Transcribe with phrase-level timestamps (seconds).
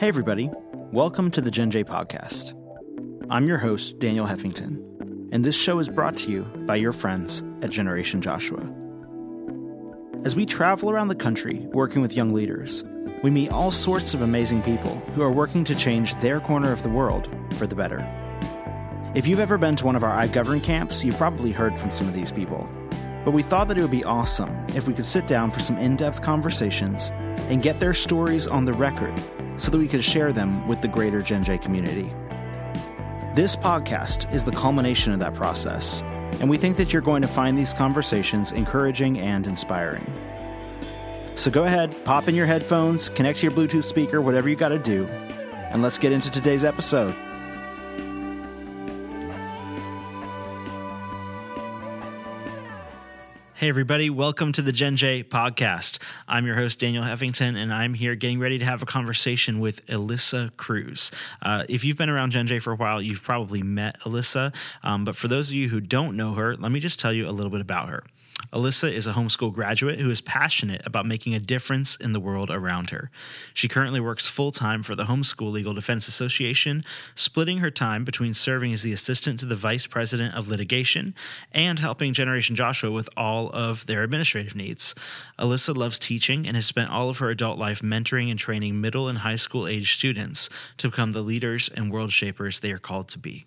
[0.00, 0.48] Hey, everybody.
[0.92, 2.54] Welcome to the Gen J podcast.
[3.28, 7.44] I'm your host, Daniel Heffington, and this show is brought to you by your friends
[7.60, 8.62] at Generation Joshua.
[10.24, 12.82] As we travel around the country working with young leaders,
[13.22, 16.82] we meet all sorts of amazing people who are working to change their corner of
[16.82, 18.00] the world for the better.
[19.14, 22.08] If you've ever been to one of our iGovern camps, you've probably heard from some
[22.08, 22.66] of these people.
[23.22, 25.76] But we thought that it would be awesome if we could sit down for some
[25.76, 27.10] in depth conversations
[27.50, 29.12] and get their stories on the record
[29.60, 32.10] so that we could share them with the greater Gen J community.
[33.34, 36.02] This podcast is the culmination of that process,
[36.40, 40.10] and we think that you're going to find these conversations encouraging and inspiring.
[41.34, 44.70] So go ahead, pop in your headphones, connect to your Bluetooth speaker, whatever you got
[44.70, 47.14] to do, and let's get into today's episode.
[53.60, 55.98] Hey, everybody, welcome to the Gen J podcast.
[56.26, 59.82] I'm your host, Daniel Heffington, and I'm here getting ready to have a conversation with
[59.90, 61.10] Elissa Kruse.
[61.42, 65.04] Uh, if you've been around Gen J for a while, you've probably met Elissa, um,
[65.04, 67.32] but for those of you who don't know her, let me just tell you a
[67.32, 68.02] little bit about her.
[68.52, 72.50] Elissa is a homeschool graduate who is passionate about making a difference in the world
[72.50, 73.10] around her.
[73.54, 78.34] She currently works full time for the Homeschool Legal Defense Association, splitting her time between
[78.34, 81.14] serving as the assistant to the vice president of litigation
[81.52, 84.94] and helping Generation Joshua with all of their administrative needs.
[85.38, 89.08] Elissa loves teaching and has spent all of her adult life mentoring and training middle
[89.08, 93.08] and high school age students to become the leaders and world shapers they are called
[93.08, 93.46] to be.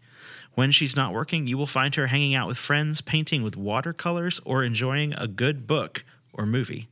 [0.55, 4.39] When she's not working, you will find her hanging out with friends, painting with watercolors,
[4.45, 6.87] or enjoying a good book or movie.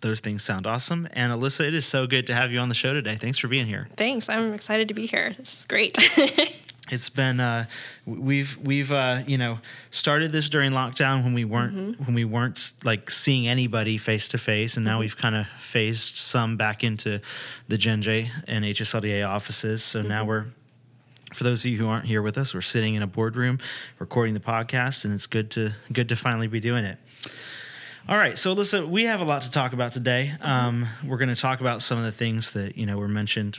[0.00, 1.08] Those things sound awesome.
[1.12, 3.14] And Elissa, it is so good to have you on the show today.
[3.14, 3.88] Thanks for being here.
[3.96, 4.28] Thanks.
[4.28, 5.30] I'm excited to be here.
[5.30, 5.96] This is great.
[6.90, 7.66] it's been uh,
[8.04, 12.04] we've we've uh, you know started this during lockdown when we weren't mm-hmm.
[12.04, 15.00] when we weren't like seeing anybody face to face, and now mm-hmm.
[15.00, 17.20] we've kind of phased some back into
[17.68, 19.84] the Gen J and HSLDA offices.
[19.84, 20.08] So mm-hmm.
[20.08, 20.46] now we're
[21.34, 23.58] for those of you who aren't here with us, we're sitting in a boardroom
[23.98, 26.98] recording the podcast, and it's good to good to finally be doing it.
[28.08, 30.32] All right, so listen, we have a lot to talk about today.
[30.40, 33.58] Um, we're going to talk about some of the things that you know were mentioned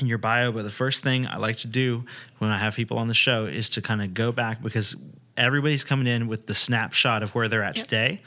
[0.00, 2.04] in your bio, but the first thing I like to do
[2.38, 4.94] when I have people on the show is to kind of go back because
[5.36, 7.84] everybody's coming in with the snapshot of where they're at yep.
[7.84, 8.22] today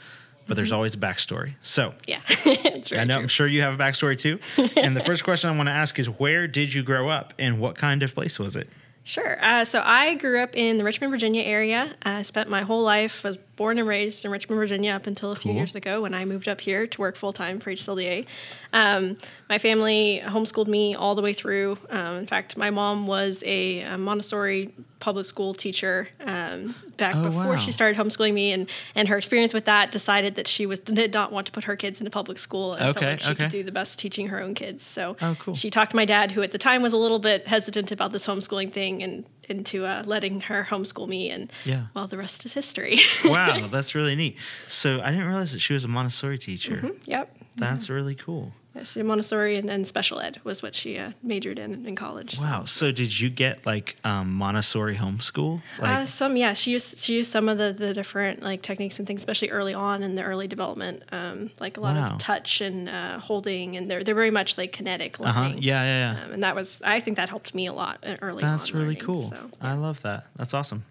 [0.46, 0.76] but there's mm-hmm.
[0.76, 1.54] always a backstory.
[1.60, 3.22] So, yeah, I know true.
[3.22, 4.38] I'm sure you have a backstory too.
[4.80, 7.60] and the first question I want to ask is where did you grow up and
[7.60, 8.68] what kind of place was it?
[9.04, 9.36] Sure.
[9.42, 11.94] Uh, so I grew up in the Richmond, Virginia area.
[12.04, 15.36] I spent my whole life was born and raised in Richmond, Virginia up until a
[15.36, 15.56] few cool.
[15.56, 18.26] years ago when I moved up here to work full time for HSLDA.
[18.72, 19.18] Um,
[19.48, 21.78] my family homeschooled me all the way through.
[21.90, 27.24] Um, in fact, my mom was a, a Montessori public school teacher um, back oh,
[27.24, 27.56] before wow.
[27.56, 31.12] she started homeschooling me, and and her experience with that decided that she was did
[31.12, 33.42] not want to put her kids into public school and okay, felt like she okay.
[33.44, 34.82] could do the best teaching her own kids.
[34.82, 35.54] So oh, cool.
[35.54, 38.12] she talked to my dad, who at the time was a little bit hesitant about
[38.12, 41.86] this homeschooling thing, and into uh, letting her homeschool me, and yeah.
[41.94, 43.00] well, the rest is history.
[43.24, 44.36] wow, that's really neat.
[44.68, 46.76] So I didn't realize that she was a Montessori teacher.
[46.76, 47.10] Mm-hmm.
[47.10, 47.94] Yep, that's yeah.
[47.94, 48.52] really cool.
[48.74, 52.36] Yeah, she Montessori and, and special ed was what she uh, majored in in college.
[52.36, 52.44] So.
[52.44, 52.64] Wow.
[52.64, 55.60] So did you get like um, Montessori homeschool?
[55.78, 56.54] Like- uh, some, yeah.
[56.54, 59.74] She used she used some of the, the different like techniques and things, especially early
[59.74, 62.12] on in the early development, um, like a lot wow.
[62.14, 65.40] of touch and uh, holding, and they're they're very much like kinetic uh-huh.
[65.40, 65.52] learning.
[65.58, 65.60] Uh-huh.
[65.62, 66.24] Yeah, yeah, yeah.
[66.24, 68.40] Um, and that was I think that helped me a lot uh, early.
[68.40, 69.22] That's really learning, cool.
[69.22, 69.70] So, yeah.
[69.70, 70.24] I love that.
[70.36, 70.84] That's awesome.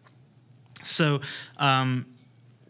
[0.83, 1.21] So,
[1.57, 2.05] um,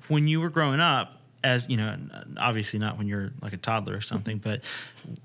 [0.08, 1.97] when you were growing up, as you know,
[2.38, 4.63] obviously not when you're like a toddler or something, but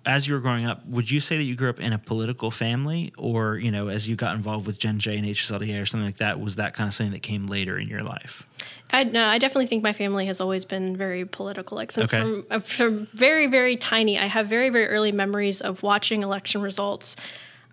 [0.05, 2.51] as you were growing up, would you say that you grew up in a political
[2.51, 6.07] family, or you know, as you got involved with Gen J and HSLDA or something
[6.07, 8.47] like that, was that kind of something that came later in your life?
[8.93, 11.77] I no, I definitely think my family has always been very political.
[11.77, 12.23] Like since okay.
[12.23, 16.61] from, uh, from very very tiny, I have very very early memories of watching election
[16.61, 17.17] results.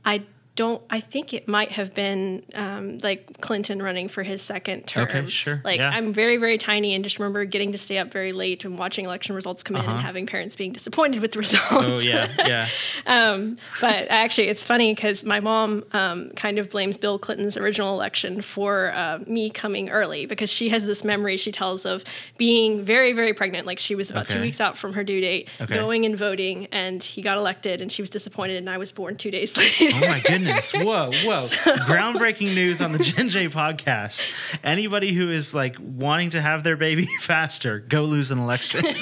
[0.05, 0.23] I
[0.55, 5.07] don't I think it might have been um, like Clinton running for his second term.
[5.07, 5.61] Okay, sure.
[5.63, 5.89] Like yeah.
[5.91, 9.05] I'm very very tiny and just remember getting to stay up very late and watching
[9.05, 9.83] election results come uh-huh.
[9.83, 10.05] in and uh-huh.
[10.05, 11.71] having parents being disappointed with the results.
[11.71, 12.67] Oh yeah, yeah.
[13.07, 17.95] um, but actually, it's funny because my mom um, kind of blames Bill Clinton's original
[17.95, 22.03] election for uh, me coming early because she has this memory she tells of
[22.37, 23.65] being very very pregnant.
[23.65, 24.35] Like she was about okay.
[24.35, 25.73] two weeks out from her due date, okay.
[25.73, 29.15] going and voting, and he got elected, and she was disappointed, and I was born
[29.15, 29.97] two days later.
[29.97, 30.71] Oh my goodness goodness.
[30.73, 31.39] Whoa, whoa.
[31.39, 31.75] So.
[31.75, 34.59] Groundbreaking news on the Gen J podcast.
[34.63, 38.85] Anybody who is like wanting to have their baby faster, go lose an election.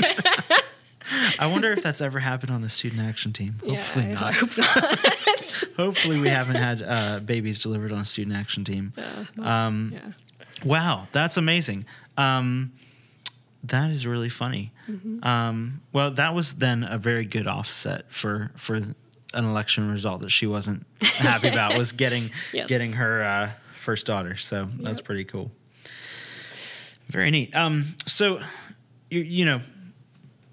[1.40, 3.56] I wonder if that's ever happened on a student action team.
[3.66, 4.34] Hopefully yeah, not.
[4.36, 5.00] Hope not.
[5.76, 8.94] Hopefully we haven't had uh, babies delivered on a student action team.
[8.96, 10.12] Yeah, um, yeah.
[10.64, 11.86] Wow, that's amazing.
[12.18, 12.72] Um,
[13.64, 14.72] that is really funny.
[14.90, 15.24] Mm-hmm.
[15.24, 18.80] Um, well, that was then a very good offset for for
[19.34, 22.68] an election result that she wasn't happy about was getting Yes.
[22.68, 24.36] getting her uh, first daughter.
[24.38, 25.06] So that's Yep.
[25.06, 25.52] pretty cool.
[27.08, 27.56] Very neat.
[27.56, 28.40] Um, so
[29.10, 29.62] you you know,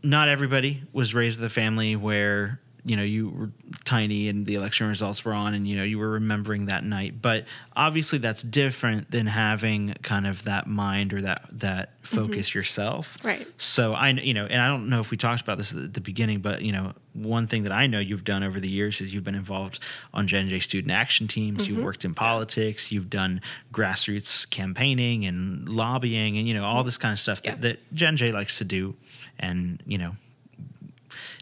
[0.02, 3.50] not everybody was raised with a family where you know you were
[3.84, 7.20] tiny and the election results were on and you know you were remembering that night.
[7.20, 7.44] But
[7.76, 12.16] obviously that's different than having kind of that mind or that that mm-hmm.
[12.16, 13.18] focus yourself.
[13.24, 13.46] Right.
[13.56, 16.00] so i you know and i don't know if we talked about this at the
[16.00, 19.12] beginning but you know one thing that i know you've done over the years is
[19.12, 19.80] you've been involved
[20.14, 21.68] on gen j student action teams.
[21.68, 21.86] You've mm-hmm.
[21.86, 22.92] worked in politics.
[22.92, 23.40] You've done
[23.72, 26.86] grassroots campaigning and lobbying and you know all mm-hmm.
[26.86, 27.52] this kind of stuff Yeah.
[27.52, 28.94] that, that gen j likes to do.
[29.38, 30.12] And you know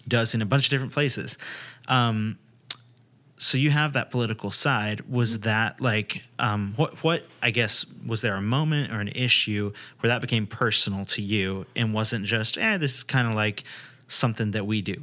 [0.08, 1.38] does in a bunch of different places.
[1.88, 2.38] Um,
[3.38, 5.02] so you have that political side.
[5.08, 7.02] Was that like um, what?
[7.04, 11.22] What I guess was there a moment or an issue where that became personal to
[11.22, 12.78] you and wasn't just eh?
[12.78, 13.64] This is kind of like
[14.08, 15.02] something that we do.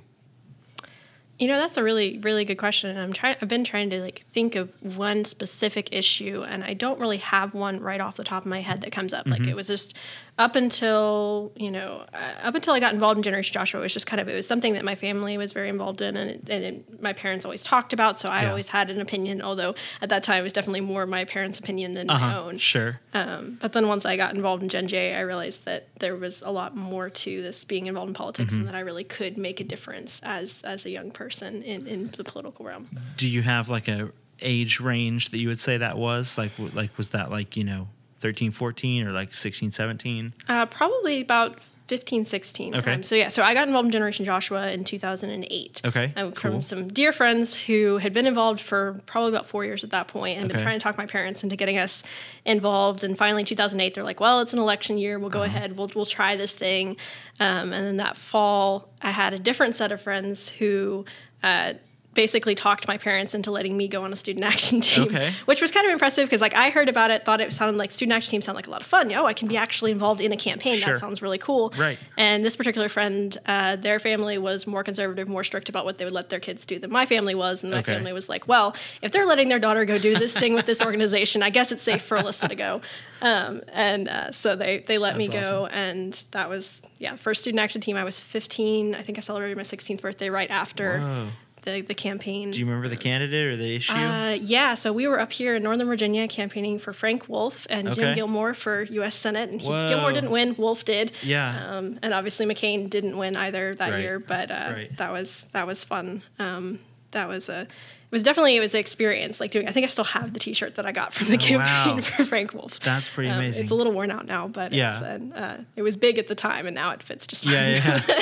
[1.39, 2.91] You know, that's a really, really good question.
[2.91, 3.35] And I'm trying.
[3.41, 7.53] I've been trying to like think of one specific issue, and I don't really have
[7.53, 9.25] one right off the top of my head that comes up.
[9.25, 9.43] Mm-hmm.
[9.43, 9.97] Like it was just
[10.39, 13.79] up until you know, uh, up until I got involved in Generation Joshua.
[13.79, 16.17] It was just kind of it was something that my family was very involved in,
[16.17, 18.19] and, it, and it, my parents always talked about.
[18.19, 18.49] So I Yeah.
[18.49, 19.41] always had an opinion.
[19.43, 22.41] Although at that time it was definitely more my parents' opinion than my Uh-huh.
[22.45, 22.57] own.
[22.57, 22.99] Sure.
[23.13, 26.41] Um, but then once I got involved in Gen J, I realized that there was
[26.41, 28.59] a lot more to this being involved in politics, Mm-hmm.
[28.61, 32.07] and that I really could make a difference as as a young person in, in
[32.17, 32.87] the political realm.
[33.17, 36.51] Do you have like a age range that you would say that was like?
[36.73, 37.87] Like was that like you know
[38.23, 40.33] 13, 14 or like 16, 17?
[40.47, 42.75] Uh, probably about 15, 16.
[42.77, 42.93] Okay.
[42.93, 45.81] Um, so yeah, so I got involved in Generation Joshua in 2008.
[45.83, 46.51] Okay, Um, cool.
[46.53, 50.07] From some dear friends who had been involved for probably about four years at that
[50.07, 50.53] point and Okay.
[50.55, 52.01] been trying to talk my parents into getting us
[52.45, 53.03] involved.
[53.03, 55.19] And finally, in 2008, they're like, "Well, it's an election year.
[55.19, 55.57] We'll go Uh-huh.
[55.57, 55.77] ahead.
[55.77, 56.95] We'll we'll try this thing."
[57.41, 61.03] Um, and then that fall, I had a different set of friends who.
[61.43, 61.73] Uh,
[62.13, 65.31] basically talked my parents into letting me go on a student action team Okay.
[65.45, 67.91] which was kind of impressive because like i heard about it thought it sounded like
[67.91, 70.21] student action teams sound like a lot of fun oh i can be actually involved
[70.21, 70.93] in a campaign Sure.
[70.93, 71.97] that sounds really cool Right.
[72.17, 76.05] and this particular friend uh, their family was more conservative more strict about what they
[76.05, 77.93] would let their kids do than my family was and my Okay.
[77.95, 80.81] family was like well if they're letting their daughter go do this thing with this
[80.85, 82.81] organization i guess it's safe for elissa to go
[83.21, 87.41] um, and uh, so they, they let me That's go and that was yeah first
[87.41, 90.99] student action team i was 15 i think i celebrated my 16th birthday right after
[90.99, 91.27] Whoa.
[91.63, 93.93] The, the campaign Do you remember the candidate or the issue?
[93.93, 97.87] uh, yeah, so we were up here in Northern Virginia campaigning for Frank Wolf and
[97.89, 98.01] Okay.
[98.01, 99.15] Jim Gilmore for U.S.
[99.15, 101.11] Senate, and he, Gilmore didn't win, Wolf did.
[101.23, 101.65] Yeah.
[101.77, 104.01] Um, and obviously McCain didn't win either that Right.
[104.01, 104.97] year, but uh, Right.
[104.97, 106.21] that was that was fun.
[106.39, 106.79] Um,
[107.11, 107.67] that was a it
[108.15, 109.67] was definitely it was an experience like doing.
[109.67, 112.01] I think I still have the T-shirt that I got from the Oh, campaign wow.
[112.01, 112.79] for Frank Wolf.
[112.79, 113.63] That's pretty Um, amazing.
[113.63, 114.91] It's a little worn out now, but Yeah.
[114.93, 117.53] it's, and, uh, it was big at the time, and now it fits just fine.
[117.53, 118.21] Yeah, yeah,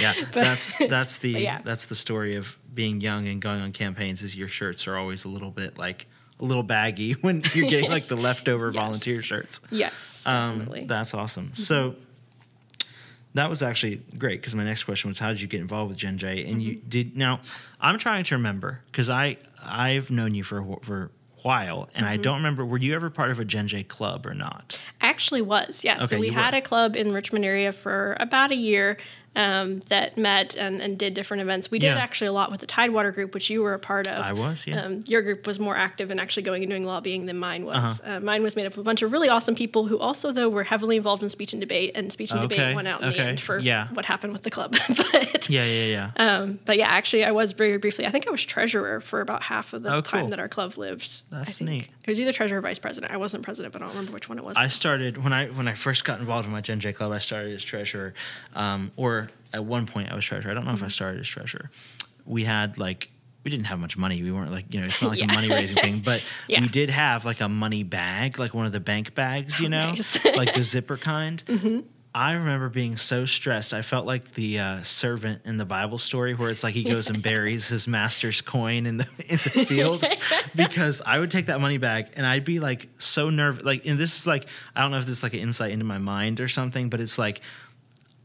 [0.00, 0.12] yeah.
[0.32, 1.60] that's that's the yeah.
[1.64, 4.22] that's the story of being young and going on campaigns.
[4.22, 6.06] Is your shirts are always a little bit like
[6.40, 8.74] a little baggy when you're getting like the leftover Yes.
[8.74, 9.60] volunteer shirts.
[9.70, 11.46] yes, Um, that's awesome.
[11.46, 11.54] Mm-hmm.
[11.54, 11.94] So
[13.34, 15.98] that was actually great because my next question was how did you get involved with
[15.98, 16.44] Gen J?
[16.44, 16.88] And you mm-hmm.
[16.88, 17.40] did now.
[17.80, 21.10] I'm trying to remember because I I've known you for a for a
[21.42, 22.22] while and I mm-hmm.
[22.22, 22.64] don't remember.
[22.64, 24.82] Were you ever part of a Gen J club or not?
[25.00, 25.96] Actually, was yeah.
[25.96, 26.58] Okay, so we had were.
[26.58, 28.98] a club in Richmond area for about a year
[29.34, 31.70] um, that met and, and did different events.
[31.70, 31.96] We did Yeah.
[32.02, 34.18] actually a lot with the Tidewater group, which you were a part of.
[34.18, 34.82] I was, yeah.
[34.82, 37.76] Um, your group was more active in actually going and doing lobbying than mine was.
[38.00, 38.16] Uh-huh.
[38.16, 40.48] Uh, mine was made up of a bunch of really awesome people who also, though,
[40.50, 41.92] were heavily involved in speech and debate.
[41.94, 43.88] And speech and Okay, debate went out in the end for yeah.
[43.94, 44.72] what happened with the club.
[44.88, 46.46] but Yeah, yeah, yeah.
[46.66, 48.04] but yeah, actually, I was very briefly.
[48.06, 50.28] I think I was treasurer for about half of the Oh, time cool.
[50.30, 51.22] that our club lived.
[51.32, 51.70] I That's think.
[51.70, 51.88] neat.
[52.04, 53.12] It was either treasurer or vice president.
[53.12, 54.56] I wasn't president, but I don't remember which one it was.
[54.56, 57.12] I started when I when I first got involved in my Gen J club.
[57.12, 58.12] I started as treasurer,
[58.54, 60.50] um, or at one point I was treasurer.
[60.50, 61.70] I don't know if I started as treasurer.
[62.26, 63.10] We had like
[63.44, 64.22] we didn't have much money.
[64.22, 65.26] We weren't like you know it's not like Yeah.
[65.30, 66.60] a money raising thing, but Yeah.
[66.60, 69.90] we did have like a money bag, like one of the bank bags, you know,
[69.90, 70.24] nice.
[70.36, 71.84] like the zipper kind.
[72.14, 73.72] I remember being so stressed.
[73.72, 77.08] I felt like the uh, servant in the Bible story where it's like he goes
[77.08, 80.04] and buries his master's coin in the in the field
[80.54, 83.64] because I would take that money bag and I'd be like so nervous.
[83.64, 85.86] Like, and this is like I don't know if this is like an insight into
[85.86, 87.40] my mind or something, but it's like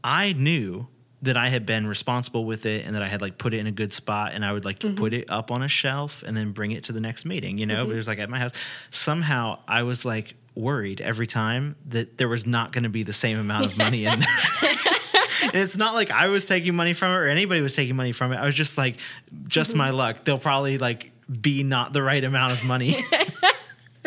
[0.04, 0.88] I knew
[1.22, 3.66] that I had been responsible with it and that I had like put it in
[3.66, 6.52] a good spot and I would like put it up on a shelf and then
[6.52, 8.52] bring it to the next meeting, you know, but it was like at my house.
[8.90, 13.12] Somehow I was like worried every time that there was not going to be the
[13.12, 14.70] same amount of money in there.
[15.42, 18.12] And it's not like I was taking money from it or anybody was taking money
[18.12, 18.36] from it.
[18.36, 18.98] I was just like,
[19.46, 19.96] just my mm-hmm.
[19.96, 20.24] luck.
[20.24, 22.94] They'll probably like be not the right amount of money.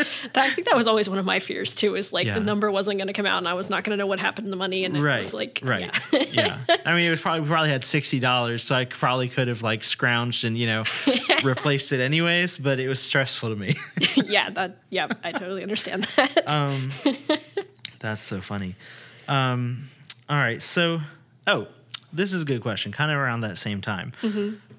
[0.35, 1.95] I think that was always one of my fears too.
[1.95, 2.35] Is like Yeah.
[2.35, 4.19] the number wasn't going to come out, and I was not going to know what
[4.19, 5.19] happened to the money, and it right.
[5.19, 5.91] was like, right.
[6.11, 6.23] yeah.
[6.31, 6.77] Yeah.
[6.85, 9.61] I mean, it was probably we probably had sixty dollars, so I probably could have
[9.61, 10.83] like scrounged and you know
[11.43, 12.57] replaced it anyways.
[12.57, 13.75] But it was stressful to me.
[14.25, 16.47] yeah, that yeah, I totally understand that.
[16.47, 16.89] um,
[17.99, 18.75] that's so funny.
[19.27, 19.89] Um,
[20.29, 20.99] all right, so
[21.47, 21.67] oh,
[22.13, 22.91] this is a good question.
[22.91, 24.13] Kind of around that same time,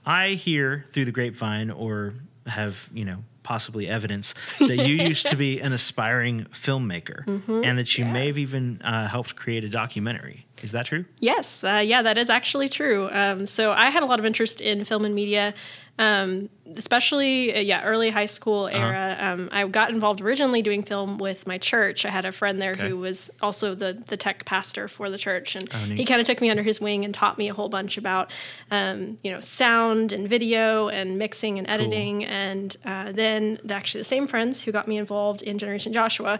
[0.04, 2.14] I hear through the grapevine, or
[2.46, 7.98] have you know possibly evidence that you used to be an aspiring filmmaker, and that
[7.98, 10.46] you may have even uh, helped create a documentary.
[10.62, 11.04] Is that true?
[11.18, 13.10] Yes, uh, yeah, that is actually true.
[13.10, 15.54] Um, so I had a lot of interest in film and media,
[15.98, 18.76] um, especially uh, yeah, early high school Uh-huh.
[18.78, 19.16] era.
[19.20, 22.04] Um, I got involved originally doing film with my church.
[22.06, 22.88] I had a friend there Okay.
[22.88, 26.26] who was also the the tech pastor for the church, and Oh, he kind of
[26.26, 28.30] took me under his wing and taught me a whole bunch about
[28.70, 32.24] um, you know sound and video and mixing and editing.
[32.24, 36.38] And uh, then the, actually the same friends who got me involved in Generation Joshua.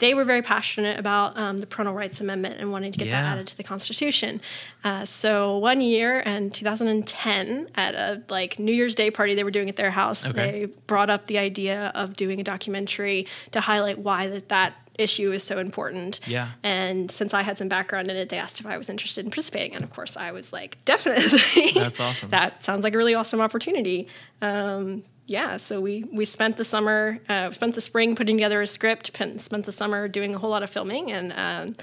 [0.00, 3.24] They were very passionate about um, the Parental Rights Amendment and wanting to get that
[3.24, 4.40] added to the Constitution.
[4.82, 9.50] Uh, so one year in 2010, at a like New Year's Day party they were
[9.50, 10.50] doing at their house, Okay.
[10.50, 15.32] they brought up the idea of doing a documentary to highlight why that that issue
[15.32, 16.20] is so important.
[16.26, 16.48] Yeah.
[16.62, 19.30] And since I had some background in it, they asked if I was interested in
[19.30, 21.72] participating, and of course I was like, definitely.
[21.74, 22.28] That's awesome.
[22.36, 24.08] that sounds like a really awesome opportunity.
[24.42, 28.66] Um, yeah, so we we spent the summer, uh, spent the spring putting together a
[28.66, 31.32] script, pen- spent the summer doing a whole lot of filming and.
[31.32, 31.74] Um,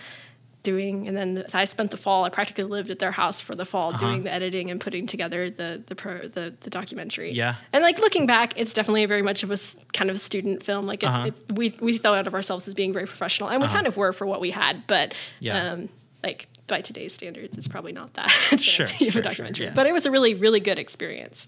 [0.63, 3.63] doing and then I spent the fall I practically lived at their house for the
[3.66, 4.00] fall Uh-huh.
[4.00, 7.56] doing the editing and putting together the the pro, the, the documentary Yeah.
[7.72, 9.58] and like looking back it's definitely very much of a
[9.94, 11.27] kind of a student film like it's, Uh-huh.
[11.27, 13.96] it, we we thought out of ourselves as being very professional and we kind of
[13.96, 15.72] were for what we had but Yeah.
[15.74, 15.89] um
[16.22, 19.65] like by today's standards it's probably not that Sure, fancy of sure, a sure, documentary
[19.67, 19.74] yeah.
[19.74, 21.47] but it was a really really good experience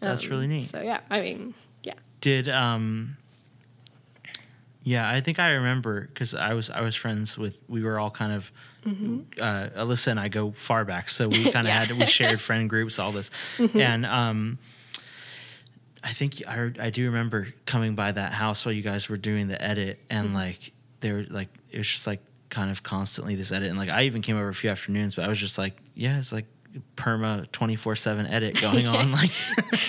[0.00, 0.64] That's really neat.
[0.64, 3.16] so yeah I mean yeah Did um
[4.82, 8.10] yeah, I think I remember because I was I was friends with we were all
[8.10, 8.50] kind of
[9.38, 11.84] uh, Elissa and I go far back, so we kind of Yeah.
[11.84, 13.30] had we shared friend groups, all this,
[13.74, 14.58] and um,
[16.02, 19.48] I think I I do remember coming by that house while you guys were doing
[19.48, 22.20] the edit, and like there were like it was just like
[22.50, 25.24] kind of constantly this edit, and like I even came over a few afternoons, but
[25.24, 26.46] I was just like, yeah, it's like
[26.94, 29.32] perma 24/7 edit going on like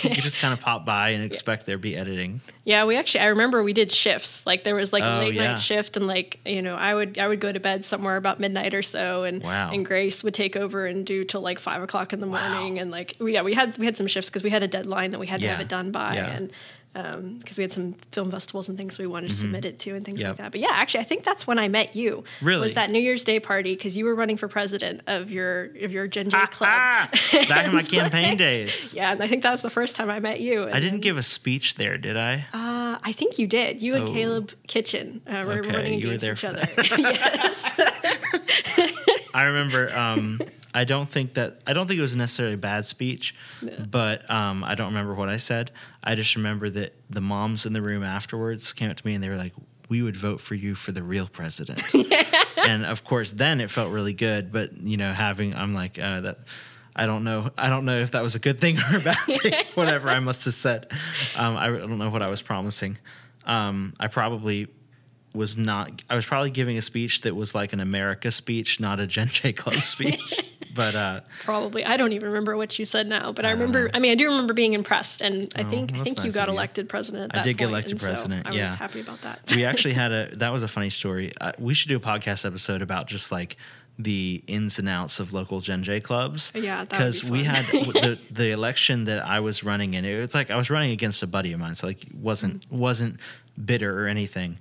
[0.03, 3.25] you just kind of pop by and expect there be editing Yeah, we actually I
[3.27, 4.47] remember we did shifts.
[4.47, 5.51] Like there was like a Oh, late yeah.
[5.53, 8.39] night shift and like, you know, I would I would go to bed somewhere about
[8.39, 9.69] midnight or so and Wow.
[9.71, 12.49] and Grace would take over and do till like five o'clock in the Wow.
[12.51, 14.67] morning and like we- yeah, we had we had some shifts because we had a
[14.67, 16.31] deadline that we had to have it done by Yeah.
[16.31, 16.51] and
[16.93, 20.03] because we had some film festivals and things we wanted to submit it to and
[20.05, 20.21] things Mm-hmm.
[20.27, 20.29] Yep.
[20.31, 20.51] like that.
[20.51, 22.23] But yeah, actually, I think that's when I met you.
[22.41, 22.61] Really?
[22.61, 25.91] was that New Year's Day party because you were running for president of your of
[25.93, 26.69] your Gen J club.
[26.71, 27.09] Ah,
[27.47, 30.19] back in my campaign days Yeah, and I think that was the first time I
[30.19, 30.67] met you.
[30.69, 33.81] I didn't give a speech there did I Uh, I think you did.
[33.81, 34.11] You and Oh.
[34.13, 36.61] Caleb Kitchen uh, were Okay, running against each other.
[36.97, 37.79] yes.
[39.33, 39.89] I remember.
[39.97, 40.39] Um,
[40.73, 43.35] I don't think that I don't think it was necessarily a bad speech,
[43.89, 45.71] but um, I don't remember what I said.
[46.03, 49.23] I just remember that the moms in the room afterwards came up to me and
[49.23, 49.53] they were like,
[49.89, 51.81] "We would vote for you for the real president."
[52.67, 54.51] and of course, then it felt really good.
[54.51, 56.39] But you know, having I'm like uh, that.
[56.93, 57.49] I don't know.
[57.57, 59.53] I don't know if that was a good thing or a bad thing.
[59.75, 60.87] Whatever I must have said.
[61.37, 62.97] Um, I don't know what I was promising.
[63.45, 64.67] Um, I probably
[65.33, 68.99] was not I was probably giving a speech that was like an America speech, not
[68.99, 70.33] a Gen J Club speech.
[70.75, 71.85] But uh Probably.
[71.85, 73.89] I don't even remember what you said now, but I, don't remember.
[73.93, 76.47] I mean, I do remember being impressed, and I think I that's think you got
[76.47, 76.53] you.
[76.53, 77.31] elected president.
[77.33, 78.61] At I that did get elected and so president, I yeah.
[78.69, 79.39] was happy about that.
[79.51, 81.31] we actually had a that was a funny story.
[81.39, 83.57] Uh, we should do a podcast episode about just like
[83.99, 86.51] the ins and outs of local Gen J clubs.
[86.55, 90.05] Yeah, because we had the the election that I was running in.
[90.05, 92.77] It was like I was running against a buddy of mine, so like wasn't Mm-hmm.
[92.79, 93.19] wasn't
[93.63, 94.57] bitter or anything,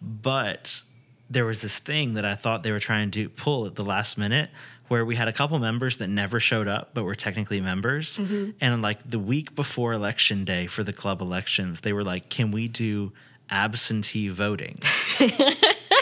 [0.00, 0.82] but
[1.30, 4.18] there was this thing that I thought they were trying to pull at the last
[4.18, 4.50] minute
[4.92, 8.18] where we had a couple members that never showed up but were technically members.
[8.18, 8.50] Mm-hmm.
[8.60, 12.50] and like the week before election day for the club elections they were like can
[12.50, 13.12] we do
[13.50, 14.76] absentee voting?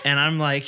[0.05, 0.67] And I'm like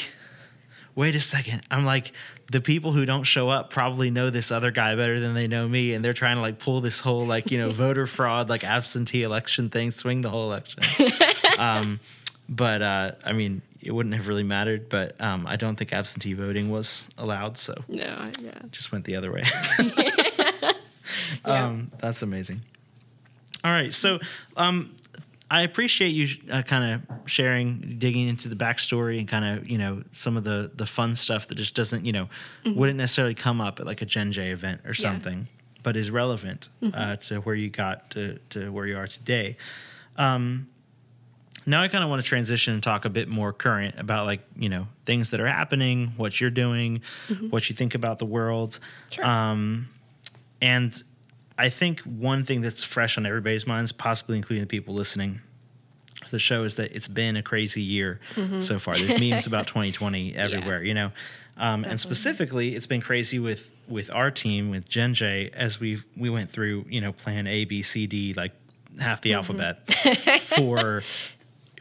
[0.95, 1.63] wait a second.
[1.71, 2.13] I'm like
[2.53, 5.67] the people who don't show up probably know this other guy better than they know
[5.67, 8.63] me and they're trying to like pull this whole like you know voter fraud like
[8.63, 10.83] absentee election thing swing the whole election.
[11.59, 12.01] Um,
[12.49, 14.89] but uh, I mean, it wouldn't have really mattered.
[14.89, 18.05] But um, I don't think absentee voting was allowed, so no,
[18.41, 18.53] yeah.
[18.71, 19.45] just went the other way.
[19.79, 20.73] Yeah.
[21.45, 22.63] um, that's amazing.
[23.65, 24.19] All right, so
[24.57, 24.95] um,
[25.51, 29.79] I appreciate you uh, kind of sharing, digging into the backstory and kind of you
[29.79, 32.29] know some of the the fun stuff that just doesn't you know
[32.65, 35.47] wouldn't necessarily come up at like a Gen J event or something,
[35.83, 39.57] but is relevant uh, to where you got to to where you are today.
[40.17, 40.69] Um,
[41.67, 44.41] now I kind of want to transition and talk a bit more current about like
[44.57, 47.49] you know things that are happening, what you're doing, mm-hmm.
[47.51, 48.79] what you think about the world,
[49.11, 49.25] sure.
[49.25, 49.89] um,
[50.61, 51.03] and
[51.59, 55.41] I think one thing that's fresh on everybody's minds, possibly including the people listening
[56.25, 58.61] to the show, is that it's been a crazy year mm-hmm.
[58.61, 58.95] so far.
[58.95, 60.89] There's memes about 2020 everywhere, yeah.
[60.89, 61.13] you know,
[61.57, 65.99] um, and specifically, it's been crazy with with our team with Gen J as we
[66.17, 68.53] we went through you know plan A B C D like
[69.01, 69.37] half the mm-hmm.
[69.37, 69.91] alphabet
[70.41, 71.03] for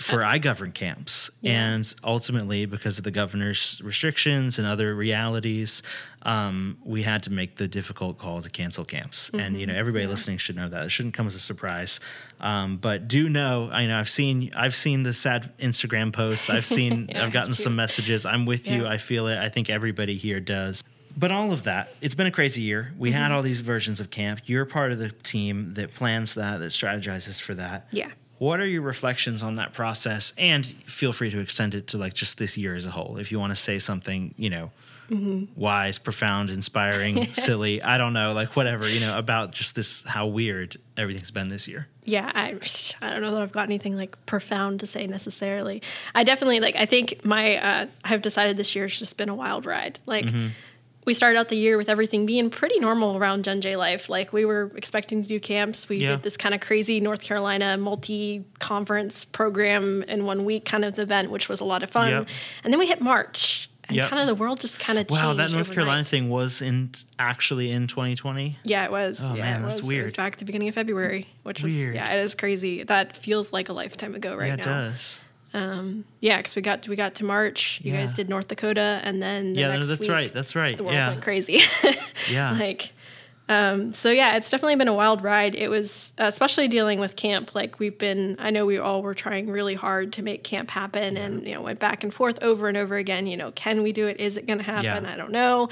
[0.02, 1.30] for iGovern camps.
[1.42, 1.74] Yeah.
[1.74, 5.84] And ultimately, because of the governor's restrictions and other realities,
[6.24, 9.30] um, we had to make the difficult call to cancel camps.
[9.30, 9.40] Mm-hmm.
[9.40, 10.10] And you know, everybody yeah.
[10.10, 10.86] listening should know that.
[10.86, 12.00] It shouldn't come as a surprise.
[12.40, 16.50] Um, but do know, I know I've seen I've seen the sad Instagram posts.
[16.50, 18.26] I've seen yeah, I've gotten some messages.
[18.26, 18.88] I'm with you.
[18.88, 19.38] I feel it.
[19.38, 20.84] I think everybody here does
[21.18, 22.94] but all of that, it's been a crazy year.
[22.98, 23.20] We mm-hmm.
[23.20, 24.42] had all these versions of camp.
[24.46, 27.88] You're part of the team that plans that, that strategizes for that.
[27.92, 28.12] Yeah.
[28.42, 30.34] What are your reflections on that process?
[30.36, 33.18] And feel free to extend it to like just this year as a whole.
[33.18, 34.72] If you want to say something, you know,
[35.12, 35.44] mm-hmm.
[35.56, 40.26] wise, profound, inspiring, silly, I don't know, like whatever, you know, about just this, how
[40.26, 41.88] weird everything's been this year.
[42.04, 42.58] Yeah, I,
[43.04, 45.84] I don't know that I've got anything like profound to say necessarily.
[46.16, 49.68] I definitely like, I think my, uh, I've decided this year's just been a wild
[49.68, 50.00] ride.
[50.08, 50.48] Like, mm-hmm
[51.06, 54.10] we started out the year with everything being pretty normal around Gen J life.
[54.10, 55.90] Like we were expecting to do camps.
[55.90, 56.10] We yeah.
[56.10, 61.00] did this kind of crazy North Carolina multi conference program in one week kind of
[61.00, 62.10] event, which was a lot of fun.
[62.10, 62.28] Yep.
[62.64, 63.68] And then we hit March.
[63.86, 64.10] And yep.
[64.10, 65.34] kind of the world just kind of wow.
[65.34, 65.74] That North overnight.
[65.74, 68.58] Carolina thing was in actually in 2020.
[68.64, 69.20] Yeah, it was.
[69.22, 69.88] Oh yeah, man, that's was.
[69.88, 70.02] weird.
[70.02, 71.90] It was back at the beginning of February, which weird.
[71.90, 72.84] was yeah, it is crazy.
[72.84, 74.62] That feels like a lifetime ago right yeah, now.
[74.62, 75.24] It does.
[75.54, 77.82] Um, yeah, because we got we got to March.
[77.84, 78.02] You yeah.
[78.02, 80.32] guys did North Dakota, and then the yeah, that's week, right.
[80.32, 80.78] That's right.
[80.78, 81.10] The world yeah.
[81.10, 81.62] went crazy.
[82.32, 82.94] yeah, like.
[83.50, 85.56] Um, so yeah, it's definitely been a wild ride.
[85.56, 87.54] It was especially dealing with camp.
[87.54, 91.16] Like we've been, I know we all were trying really hard to make camp happen,
[91.16, 91.24] yeah.
[91.24, 93.28] and you know went back and forth over and over again.
[93.28, 94.22] You know, can we do it?
[94.22, 95.06] Is it going to happen?
[95.06, 95.68] I don't know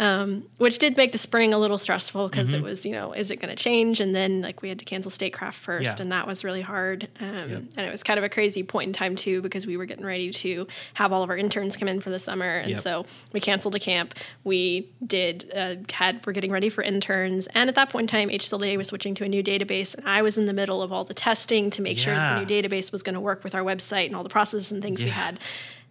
[0.00, 2.64] um, which did make the spring a little stressful because mm-hmm.
[2.64, 4.00] it was, you know, is it going to change?
[4.00, 6.02] And then like we had to cancel Statecraft first, yeah.
[6.02, 7.08] and that was really hard.
[7.20, 7.62] Um, yep.
[7.76, 10.04] And it was kind of a crazy point in time too because we were getting
[10.04, 12.80] ready to have all of our interns come in for the summer, and yep.
[12.80, 14.14] so we canceled a camp.
[14.42, 18.30] We did uh, had we're getting ready for interns, and at that point in time,
[18.30, 21.04] HSLDA was switching to a new database, and I was in the middle of all
[21.04, 22.04] the testing to make yeah.
[22.04, 24.28] sure that the new database was going to work with our website and all the
[24.28, 25.06] processes and things yeah.
[25.06, 25.38] we had.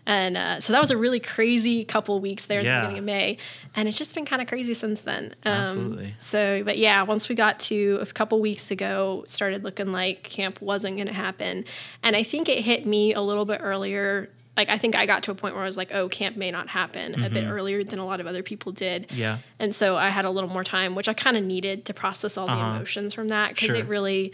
[0.06, 2.82] And uh, so that was a really crazy couple weeks there at yeah.
[2.82, 3.38] the beginning of May.
[3.76, 5.34] And it's just been kind of crazy since then.
[5.46, 6.16] Um, Absolutely.
[6.20, 10.62] So, but yeah, once we got to a couple weeks ago, started looking like camp
[10.62, 11.66] wasn't going to happen.
[12.02, 14.30] And I think it hit me a little bit earlier.
[14.58, 16.52] Like, I think I got to a point where I was like, oh, camp may
[16.52, 17.24] not happen mm-hmm.
[17.24, 17.54] a bit mm-hmm.
[17.54, 19.12] earlier than a lot of other people did.
[19.12, 19.40] Yeah.
[19.58, 22.38] And so I had a little more time, which I kind of needed to process
[22.38, 22.72] all uh-huh.
[22.72, 23.78] the emotions from that because sure.
[23.78, 24.34] it really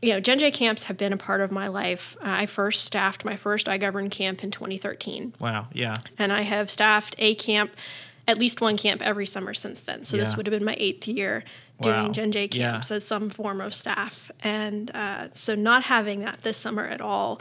[0.00, 2.16] you know, Gen J camps have been a part of my life.
[2.20, 5.34] Uh, I first staffed my first iGovern camp in 2013.
[5.40, 5.94] Wow, yeah.
[6.18, 7.72] And I have staffed a camp,
[8.26, 10.04] at least one camp every summer since then.
[10.04, 10.22] So yeah.
[10.22, 11.42] this would have been my eighth year
[11.80, 12.12] doing wow.
[12.12, 12.96] Gen J camps yeah.
[12.96, 14.30] as some form of staff.
[14.40, 17.40] And uh, so not having that this summer at all,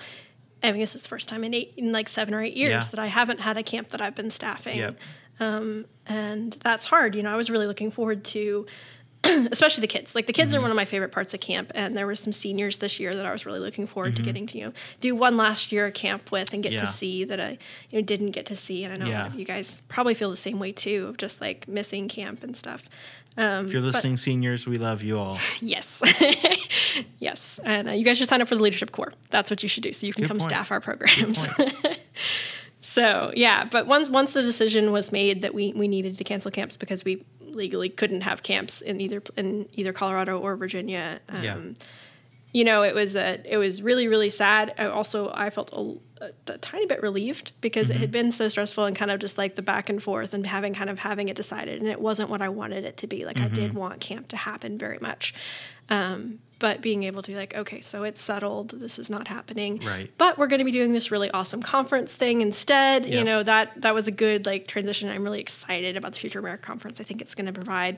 [0.64, 2.72] I mean, this is the first time in eight, in like seven or eight years
[2.72, 2.82] yeah.
[2.82, 4.78] that I haven't had a camp that I've been staffing.
[4.78, 5.00] Yep.
[5.40, 7.14] Um, and that's hard.
[7.14, 8.66] You know, I was really looking forward to
[9.52, 10.16] especially the kids.
[10.16, 10.60] Like the kids mm-hmm.
[10.60, 13.16] are one of my favorite parts of camp, and there were some seniors this year
[13.16, 14.24] that I was really looking forward mm-hmm.
[14.24, 16.80] to getting to you know do one last year camp with and get yeah.
[16.80, 17.58] to see that I
[17.92, 18.84] you know didn't get to see.
[18.84, 19.22] And I know yeah.
[19.22, 22.08] a lot of you guys probably feel the same way too, of just like missing
[22.08, 22.90] camp and stuff.
[23.38, 25.38] Um, if you're listening, but, seniors, we love you all.
[25.62, 26.02] Yes,
[27.20, 29.14] yes, and uh, you guys should sign up for the leadership corps.
[29.30, 30.52] That's what you should do, so you can Good come point.
[30.52, 31.46] staff our programs.
[32.82, 36.50] so yeah, but once once the decision was made that we we needed to cancel
[36.50, 37.24] camps because we
[37.58, 41.20] legally couldn't have camps in either in either Colorado or Virginia.
[41.30, 41.58] Um, yeah.
[42.54, 44.74] You know, it was a it was really really sad.
[44.78, 47.98] I also, I felt a, a, a, tiny bit relieved because mm-hmm.
[47.98, 50.46] it had been so stressful and kind of just like the back and forth and
[50.48, 53.26] having kind of having it decided, and it wasn't what I wanted it to be.
[53.26, 53.54] Like mm-hmm.
[53.54, 53.80] I did mm-hmm.
[53.80, 55.34] want camp to happen very much.
[55.90, 58.70] Um, but being able to be like, okay, so it's settled.
[58.72, 59.80] This is not happening.
[59.86, 60.12] Right.
[60.18, 63.06] But we're going to be doing this really awesome conference thing instead.
[63.06, 63.14] Yep.
[63.14, 65.10] You know that that was a good like transition.
[65.10, 67.00] I'm really excited about the Future America conference.
[67.00, 67.98] I think it's going to provide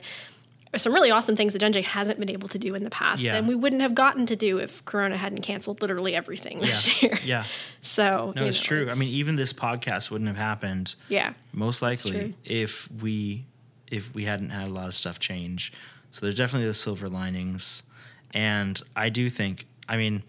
[0.76, 3.34] some really awesome things that Gen hasn't been able to do in the past, yeah.
[3.34, 7.08] and we wouldn't have gotten to do if Corona hadn't canceled literally everything this yeah.
[7.08, 7.18] year.
[7.24, 7.44] Yeah.
[7.82, 8.82] So no, it's know, true.
[8.82, 10.96] It's, I mean, even this podcast wouldn't have happened.
[11.08, 11.32] Yeah.
[11.54, 13.46] Most likely, if we
[13.90, 15.72] if we hadn't had a lot of stuff change.
[16.10, 17.84] So there's definitely the silver linings.
[18.32, 20.22] And I do think, I mean,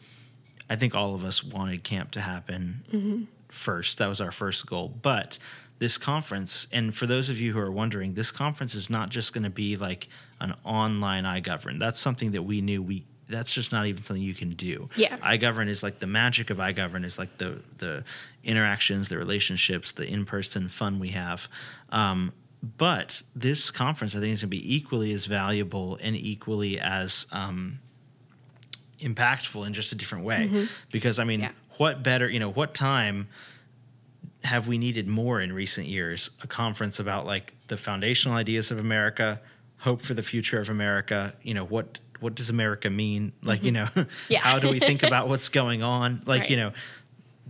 [0.70, 3.24] I think all of us wanted camp to happen mm-hmm.
[3.50, 3.98] first.
[3.98, 4.88] That was our first goal.
[5.02, 5.38] But
[5.80, 9.34] this conference, and for those of you who are wondering, this conference is not just
[9.34, 10.08] going to be like
[10.40, 11.80] an online iGovern.
[11.80, 14.90] That's something that we knew we that's just not even something you can do.
[14.96, 15.18] Yeah.
[15.18, 18.04] iGovern is like the magic of iGovern is like the the
[18.44, 21.48] interactions, the relationships, the in person fun we have.
[21.92, 22.34] Um,
[22.78, 27.26] but this conference, I think, is going to be equally as valuable and equally as
[27.32, 27.80] um,
[29.02, 30.68] impactful in just a different way.
[30.92, 31.50] Because I mean, Mm-hmm.
[31.52, 31.78] Yeah.
[31.78, 33.28] what better, you know, what time
[34.44, 36.32] have we needed more in recent years?
[36.44, 39.40] A conference about like the foundational ideas of America,
[39.80, 41.34] hope for the future of America.
[41.44, 43.34] You know, what what does America mean?
[43.42, 44.10] Like, you know, Mm-hmm.
[44.34, 44.40] Yeah.
[44.42, 46.22] how do we think about what's going on?
[46.26, 46.72] Like, you know,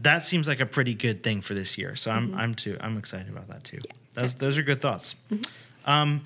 [0.02, 1.96] that seems like a pretty good thing for this year.
[1.96, 2.34] So Mm-hmm.
[2.36, 3.80] I'm I'm too I'm excited about that too.
[4.14, 5.16] Those those are good thoughts.
[5.32, 5.90] Mm-hmm.
[5.90, 6.22] Um,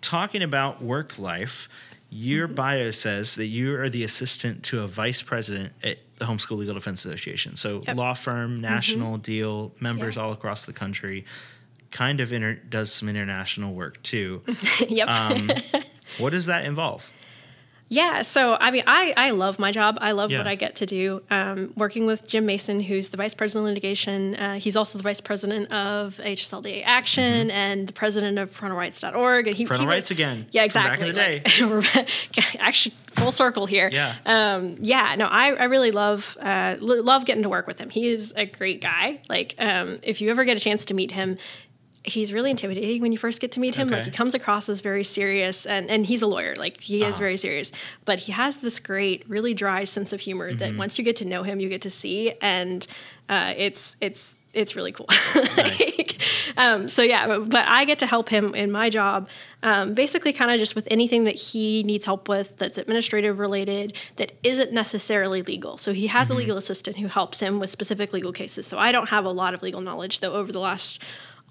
[0.00, 1.68] talking about work life,
[2.16, 2.54] your Mm-hmm.
[2.54, 6.74] bio says that you are the assistant to a vice president at the Homeschool Legal
[6.74, 7.56] Defense Association.
[7.56, 7.96] So Yep.
[7.96, 10.22] law firm, national deal, members Yeah.
[10.22, 11.24] all across the country.
[11.90, 14.42] Kind of inter- does some international work too.
[14.88, 15.08] yep.
[15.08, 15.50] Um,
[16.18, 17.10] what does that involve?
[17.88, 19.96] Yeah, so I mean, I, I love my job.
[20.00, 20.38] I love Yeah.
[20.38, 21.22] what I get to do.
[21.30, 25.04] Um, working with Jim Mason, who's the vice president of litigation, uh, he's also the
[25.04, 29.46] vice president of HSLDA Action and the president of parentalrights.org.
[29.46, 29.68] And he, Mm-hmm.
[29.68, 30.46] Parental he rights again.
[30.50, 31.08] Yeah, from back exactly.
[31.10, 32.02] in the day.
[32.36, 33.88] Like, actually full circle here.
[33.92, 34.16] Yeah.
[34.26, 37.88] Um, yeah, no, I, I really love uh, lo- love getting to work with him.
[37.88, 39.20] He is a great guy.
[39.28, 41.38] Like, um, if you ever get a chance to meet him,
[42.06, 43.90] he's really intimidating when you first get to meet him.
[43.90, 46.54] Like, he comes across as very serious, and and he's a lawyer.
[46.56, 47.18] Like, he is Uh-huh.
[47.18, 47.72] very serious,
[48.04, 50.58] but he has this great, really dry sense of humor Mm-hmm.
[50.58, 52.86] that once you get to know him, you get to see, and
[53.28, 55.06] uh, it's it's it's really cool.
[55.56, 56.18] Like,
[56.56, 59.28] um, so yeah, but, but I get to help him in my job,
[59.62, 63.96] um, basically, kind of just with anything that he needs help with that's administrative related
[64.16, 65.76] that isn't necessarily legal.
[65.78, 68.66] So he has a legal assistant who helps him with specific legal cases.
[68.66, 70.32] So I don't have a lot of legal knowledge, though.
[70.34, 71.02] Over the last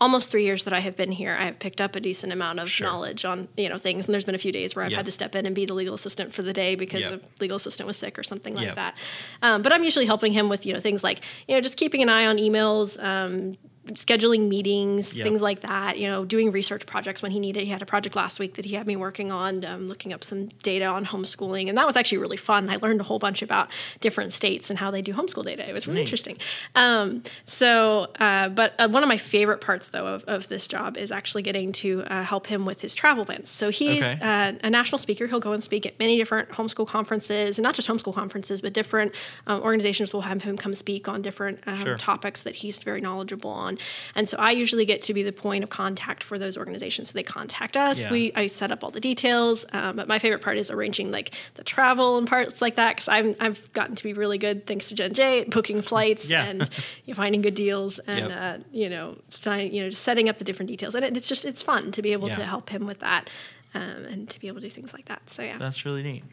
[0.02, 2.60] almost three years that I have been here, I have picked up a decent amount
[2.60, 2.88] of Sure.
[2.88, 4.08] knowledge on you know things.
[4.08, 4.98] And there's been a few days where I've Yeah.
[4.98, 7.22] had to step in and be the legal assistant for the day because Yep.
[7.22, 8.76] the legal assistant was sick or something like Yep.
[8.76, 8.98] that.
[9.42, 12.02] Um, but I'm usually helping him with you know things like you know just keeping
[12.02, 13.02] an eye on emails.
[13.02, 13.58] Um,
[13.94, 15.24] scheduling meetings Yep.
[15.24, 18.16] things like that you know doing research projects when he needed he had a project
[18.16, 21.70] last week that he had me working on um, looking up some data on homeschooling
[21.70, 23.70] and that was actually really fun i learned a whole bunch about
[24.00, 26.02] different states and how they do homeschool data it was really Neat.
[26.08, 26.38] interesting
[26.76, 30.98] um, so uh, but uh, one of my favorite parts though of, of this job
[30.98, 34.18] is actually getting to uh, help him with his travel plans so he's Okay.
[34.22, 37.76] uh, a national speaker he'll go and speak at many different homeschool conferences and not
[37.76, 39.14] just homeschool conferences but different
[39.48, 41.98] um, organizations will have him come speak on different um, Sure.
[41.98, 43.75] topics that he's very knowledgeable on
[44.16, 47.14] and so i usually get to be the point of contact for those organizations so
[47.14, 48.12] they contact us Yeah.
[48.12, 51.34] we i set up all the details um, but my favorite part is arranging like
[51.56, 54.88] the travel and parts like that because i've i've gotten to be really good thanks
[54.90, 56.46] to Gen j at booking flights Yeah.
[56.46, 56.62] and
[57.06, 58.42] you know, finding good deals and Yep.
[58.62, 61.28] uh, you know find, you know just setting up the different details and it, it's
[61.30, 63.30] just it's fun to be able to help him with that
[63.74, 66.24] um, and to be able to do things like that so yeah That's really neat.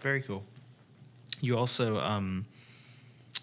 [0.00, 0.44] Very cool.
[1.40, 2.44] You also um,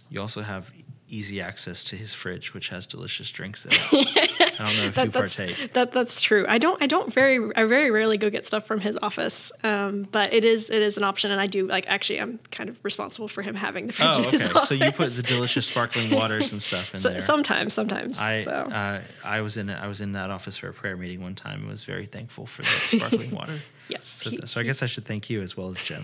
[0.10, 0.72] you also have
[1.12, 3.80] easy access to his fridge, which has delicious drinks in it.
[4.60, 5.74] I don't know if you that's, partake.
[5.74, 6.46] that that's true.
[6.48, 10.08] I don't I don't very I very rarely go get stuff from his office, um,
[10.12, 12.78] but it is it is an option, and I do like actually I'm kind of
[12.84, 14.60] responsible for him having the fridge Oh, in his okay.
[14.62, 17.22] So you put the delicious sparkling waters and stuff in So- there.
[17.22, 20.74] sometimes sometimes I so uh, I was in I was in that office for a
[20.74, 23.60] prayer meeting one time and was very thankful for the sparkling water.
[23.90, 26.04] yes So, he- so I guess I should thank you as well as Jim.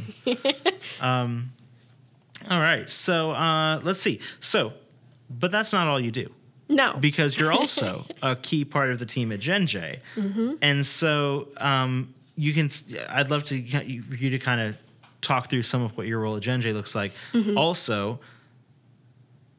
[1.02, 1.52] um,
[2.50, 2.90] all right.
[2.90, 4.20] So uh, let's see.
[4.40, 4.74] So,
[5.30, 6.32] but that's not all you do
[6.70, 10.54] no because you're also a key part of the team at Gen J, Mm-hmm.
[10.62, 12.70] and so um, you can.
[13.10, 13.62] I'd love to
[14.02, 14.78] for you to kind of
[15.22, 17.12] talk through some of what your role at Gen J looks like.
[17.34, 17.58] Mm-hmm.
[17.58, 18.20] Also,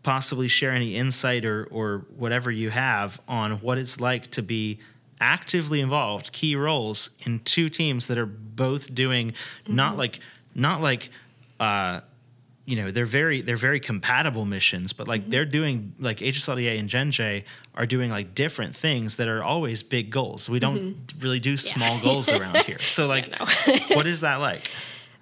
[0.02, 4.78] possibly share any insight or or whatever you have on what it's like to be
[5.20, 9.33] actively involved, key roles in two teams that are both doing
[9.66, 9.98] not Mm-hmm.
[9.98, 10.20] like
[10.54, 11.11] not like.
[11.61, 12.00] Uh,
[12.68, 15.11] you know they're very they're very compatible missions but Mm-hmm.
[15.11, 17.42] like they're doing like hslda and genj
[17.74, 21.98] are doing like different things that are always big goals we don't really do small
[22.02, 23.90] goals around here so like Mm-hmm.
[23.90, 23.96] no.
[23.96, 24.70] what is that like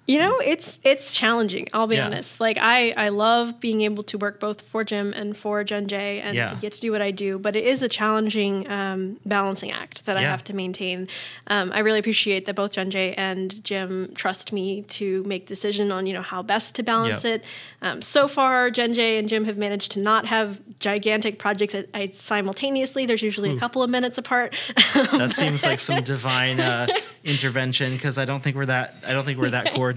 [0.07, 1.67] You know, it's it's challenging.
[1.73, 2.05] I'll be Yeah.
[2.05, 2.39] honest.
[2.39, 6.21] Like I I love being able to work both for Jim and for Gen J
[6.21, 6.55] and Yeah.
[6.61, 10.15] get to do what I do, but it is a challenging um, balancing act that
[10.15, 11.09] I have to maintain.
[11.47, 15.91] Um, I really appreciate that both Gen J and Jim trust me to make decision
[15.91, 17.41] on you know how best to balance Yep.
[17.41, 17.45] it.
[17.81, 21.87] Um, so far, Gen J and Jim have managed to not have gigantic projects at,
[21.93, 23.05] at simultaneously.
[23.05, 24.55] There's usually a couple of minutes apart.
[24.93, 26.87] that seems like some divine uh,
[27.25, 29.96] intervention because i don't think we're that i don't think we're that coordinated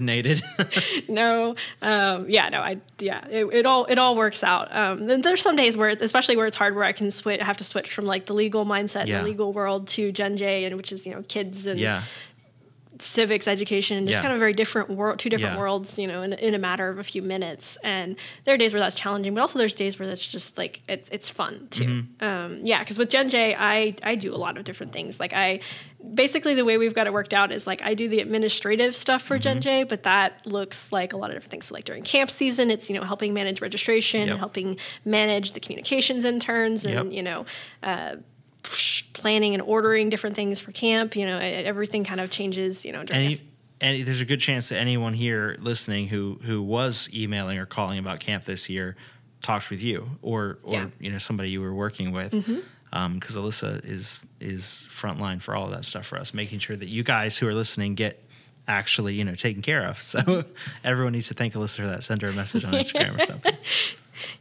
[1.09, 4.73] no, um, yeah, no, I, yeah, it, it all, it all works out.
[4.75, 7.57] Um, then there's some days where, especially where it's hard, where I can switch, have
[7.57, 9.19] to switch from like the legal mindset, Yeah.
[9.19, 12.03] the legal world to Gen J, and which is you know kids and yeah
[13.03, 14.21] civics education, just Yeah.
[14.21, 15.59] kind of a very different world, two different Yeah.
[15.61, 17.77] worlds, you know, in, in a matter of a few minutes.
[17.83, 20.81] And there are days where that's challenging, but also there's days where that's just like
[20.87, 21.83] it's it's fun too.
[21.85, 22.23] Mm-hmm.
[22.25, 25.19] Um, yeah, because with Gen J, I I do a lot of different things.
[25.19, 25.59] Like I
[26.15, 29.21] basically the way we've got it worked out is like I do the administrative stuff
[29.21, 29.41] for Mm-hmm.
[29.43, 31.65] Gen J, but that looks like a lot of different things.
[31.65, 34.37] So like during camp season, it's you know helping manage registration, Yep.
[34.39, 37.13] helping manage the communications interns, and Yep.
[37.17, 37.45] you know.
[37.83, 38.15] Uh,
[39.13, 43.03] planning and ordering different things for camp you know everything kind of changes you know
[43.03, 43.43] during Any, this-
[43.79, 47.97] any, there's a good chance that anyone here listening who who was emailing or calling
[47.99, 48.95] about camp this year
[49.41, 50.87] talked with you or or Yeah.
[50.99, 52.33] you know somebody you were working with.
[52.33, 52.59] Mm-hmm.
[52.93, 56.75] Um, because Elissa is is frontline for all of that stuff for us, making sure
[56.75, 58.21] that you guys who are listening get
[58.67, 60.01] actually you know taken care of.
[60.01, 60.43] So
[60.83, 62.03] everyone needs to thank Elissa for that.
[62.03, 63.55] Send her a message on Instagram or something.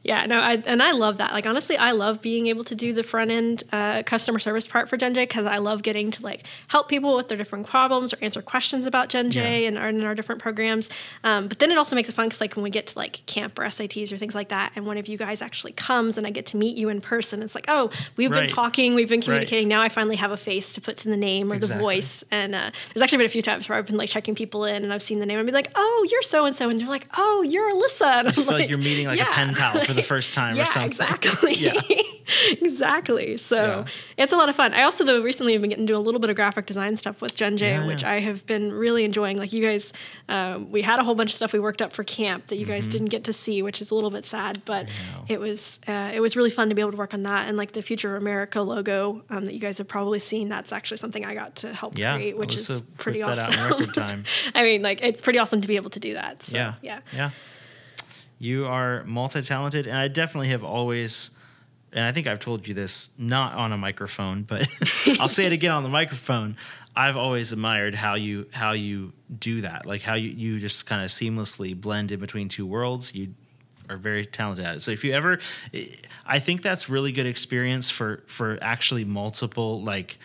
[0.02, 1.32] Yeah, no, I, and I love that.
[1.32, 4.88] Like, honestly, I love being able to do the front end uh, customer service part
[4.88, 8.12] for Gen J because I love getting to like help people with their different problems
[8.14, 9.68] or answer questions about Gen J Yeah.
[9.68, 10.90] and, our, and our different programs.
[11.24, 13.24] Um, but then it also makes it fun because like when we get to like
[13.26, 16.26] camp or SATs or things like that, and one of you guys actually comes and
[16.26, 18.46] I get to meet you in person, it's like, oh, we've Right.
[18.46, 19.24] been talking, we've been Right.
[19.24, 19.68] communicating.
[19.68, 22.24] Now I finally have a face to put to the name or the voice.
[22.30, 24.82] And uh, there's actually been a few times where I've been like checking people in
[24.84, 26.86] and I've seen the name and be like, oh, you're so and so, and they're
[26.88, 28.06] like, oh, you're Elissa.
[28.06, 30.62] And I'm feel like, you're meeting like a pen pal for the first time yeah,
[30.62, 30.90] or something.
[30.90, 31.54] exactly.
[31.58, 31.72] yeah.
[32.60, 33.36] exactly.
[33.36, 33.84] So Yeah.
[34.16, 34.74] it's a lot of fun.
[34.74, 36.96] I also though recently have been getting to do a little bit of graphic design
[36.96, 38.04] stuff with Gen J, Yeah, which.
[38.04, 39.36] I have been really enjoying.
[39.38, 39.92] Like you guys,
[40.28, 42.66] um, we had a whole bunch of stuff we worked up for camp that you
[42.66, 44.58] guys didn't get to see, which is a little bit sad.
[44.64, 45.24] But Mm-hmm.
[45.32, 47.56] it was uh, it was really fun to be able to work on that and
[47.56, 50.48] like the Future America logo um, that you guys have probably seen.
[50.48, 54.24] That's actually something I got to help create, which is pretty that out in awesome.
[54.54, 56.42] I mean, like it's pretty awesome to be able to do that.
[56.42, 56.74] So, yeah.
[56.82, 57.00] yeah.
[57.14, 57.30] Yeah.
[58.42, 61.30] You are multi talented, and I definitely have always,
[61.92, 64.66] and I think I've told you this not on a microphone, but
[65.20, 66.56] I'll say it again on the microphone.
[66.96, 71.02] I've always admired how you how you do that, like how you, you just kind
[71.02, 73.14] of seamlessly blend in between two worlds.
[73.14, 73.34] You
[73.90, 74.80] are very talented at it.
[74.80, 75.38] So if you ever,
[76.24, 80.18] I think that's really good experience for for actually multiple like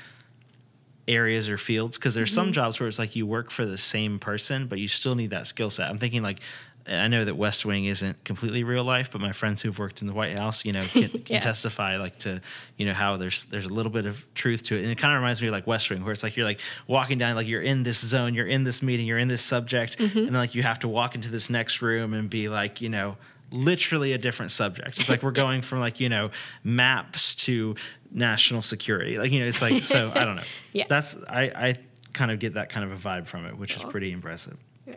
[1.08, 2.54] areas or fields because there's some mm-hmm.
[2.54, 5.46] jobs where it's like you work for the same person but you still need that
[5.46, 6.42] skill set i'm thinking like
[6.88, 10.08] i know that west wing isn't completely real life but my friends who've worked in
[10.08, 11.40] the white house you know can, can Yeah.
[11.40, 12.42] testify like to
[12.78, 15.14] you know how there's there's a little bit of truth to it and it kind
[15.14, 17.48] of reminds me of like west wing where it's like you're like walking down like
[17.48, 20.54] you're in this zone you're in this meeting you're in this subject and then like
[20.56, 23.18] you have to walk into this next room and be like you know
[23.52, 26.30] literally a different subject it's like we're going from like you know
[26.64, 27.76] maps to
[28.12, 30.44] national security like you know it's like so i don't know
[30.74, 30.86] Yeah.
[30.90, 31.76] that's I, I
[32.14, 34.58] kind of get that kind of a vibe from it, which is pretty impressive.
[34.88, 34.96] Yeah.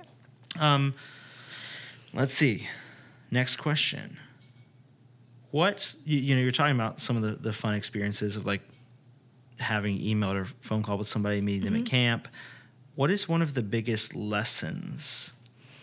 [0.59, 0.95] Um,
[2.15, 2.67] let's see.
[3.31, 4.19] Next question.
[5.51, 8.63] What you, you know, you're talking about some of the, the fun experiences of like
[9.61, 11.87] having emailed or phone call with somebody, meeting them at mm-hmm.
[11.87, 12.29] camp.
[12.95, 15.35] What is one of the biggest lessons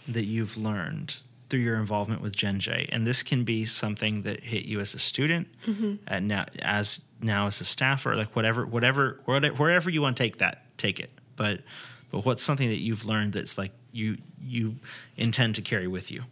[0.07, 2.89] that you've learned through your involvement with Gen J?
[2.91, 5.95] And this can be something that hit you as a student, mm-hmm.
[6.07, 10.23] and now as now as a staffer, like whatever, whatever, whatever, wherever you want to
[10.23, 11.09] take that, take it.
[11.35, 11.61] But
[12.11, 14.75] but what's something that you've learned that's like you you
[15.17, 16.23] intend to carry with you?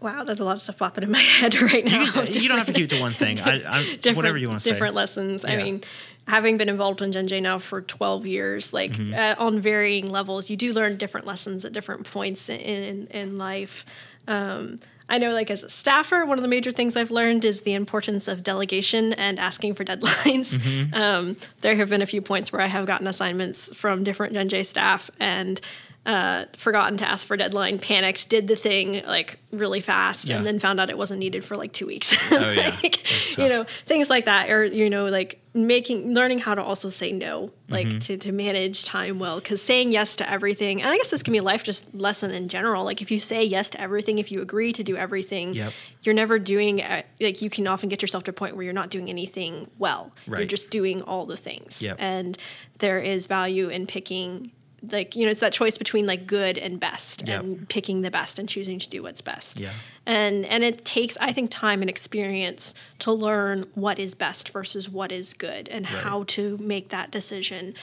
[0.00, 2.22] Wow, there's a lot of stuff popping in my head right now.
[2.22, 3.38] you don't have to keep to one thing.
[3.40, 4.70] I, I, whatever you want to say.
[4.72, 5.44] different lessons.
[5.44, 5.82] I mean,
[6.26, 9.14] having been involved in Gen J now for 12 years, like Mm-hmm.
[9.14, 13.38] uh, on varying levels, you do learn different lessons at different points in in, in
[13.38, 13.84] life.
[14.26, 17.62] Um, I know, like as a staffer, one of the major things I've learned is
[17.62, 20.56] the importance of delegation and asking for deadlines.
[20.56, 20.94] Mm-hmm.
[20.94, 24.48] Um, there have been a few points where I have gotten assignments from different Gen
[24.48, 25.60] J staff and
[26.06, 30.38] uh, forgotten to ask for deadline, panicked, did the thing like really fast, Yeah.
[30.38, 32.16] and then found out it wasn't needed for like two weeks.
[32.32, 32.74] Oh, yeah.
[32.82, 36.88] like, you know, things like that, or you know, like making, learning how to also
[36.88, 37.98] say no, like Mm-hmm.
[37.98, 41.32] to, to manage time well, because saying yes to everything, and I guess this can
[41.32, 42.82] be a life just lesson in general.
[42.84, 45.72] Like if you say yes to everything, if you agree to do everything, Yep.
[46.04, 46.80] you're never doing.
[46.80, 49.70] uh, Like you can often get yourself to a point where you're not doing anything
[49.78, 50.12] well.
[50.26, 51.96] You're just doing all the things, Yep.
[51.98, 52.38] and
[52.78, 54.52] there is value in picking.
[54.90, 57.40] Like you know, it's that choice between like good and best, Yep.
[57.42, 59.72] and picking the best and choosing to do what's best Yeah.
[60.06, 64.88] and and it takes i think time and experience to learn what is best versus
[64.88, 66.02] what is good and Right.
[66.02, 67.74] how to make that decision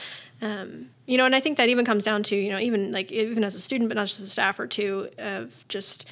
[0.42, 3.12] um, you know and i think that even comes down to you know even like
[3.12, 6.08] even as a student but not just a staffer too of just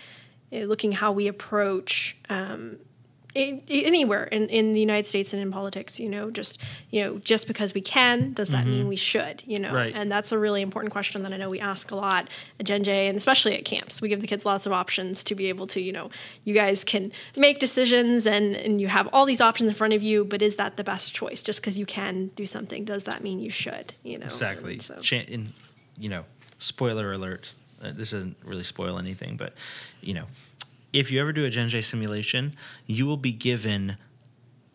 [0.53, 2.77] uh, looking how we approach um,
[3.37, 7.47] anywhere in, in the United States and in politics, you know, just you know, just
[7.47, 8.71] because we can, does that mm-hmm.
[8.71, 9.43] mean we should?
[9.47, 9.93] You know, right.
[9.95, 12.85] and that's a really important question that I know we ask a lot at Gen
[12.85, 14.01] J and especially at camps.
[14.01, 16.11] We give the kids lots of options to be able to, you know,
[16.45, 20.03] you guys can make decisions and and you have all these options in front of
[20.03, 21.43] you, but is that the best choice?
[21.43, 23.95] Just because you can do something, does that mean you should?
[24.03, 24.79] You know, exactly.
[24.79, 25.01] So.
[25.29, 25.53] In,
[25.99, 26.25] you know,
[26.59, 27.55] spoiler alert.
[27.83, 29.55] Uh, this doesn't really spoil anything, but
[30.01, 30.25] you know,
[30.97, 32.55] if you ever do a Gen J simulation,
[32.87, 33.99] you will be given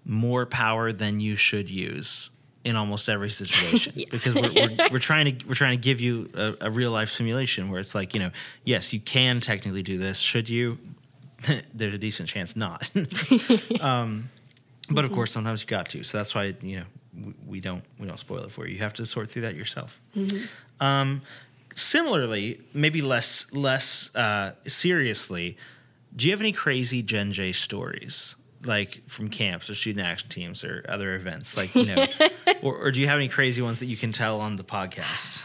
[0.06, 2.30] more power than you should use
[2.64, 3.94] in almost every situation.
[4.02, 4.06] Yeah.
[4.12, 7.10] because we're, we're, we're, trying to we're trying to give you a, a, real life
[7.10, 8.32] simulation where it's like you know
[8.64, 10.20] yes you can technically do this.
[10.20, 10.78] Should you?
[11.74, 12.90] There's a decent chance not.
[13.82, 14.30] Um,
[14.90, 16.04] but of course sometimes you got to.
[16.04, 16.86] So that's why you know
[17.26, 18.76] we, we, don't we don't spoil it for you.
[18.76, 20.00] You have to sort through that yourself.
[20.16, 20.86] Mm-hmm.
[20.86, 21.22] um,
[21.74, 25.58] similarly maybe less less uh, seriously
[26.16, 28.36] do you have any crazy Gen J stories?
[28.64, 32.06] Like from camps or student action teams or other events, like you know,
[32.62, 35.44] or, or do you have any crazy ones that you can tell on the podcast?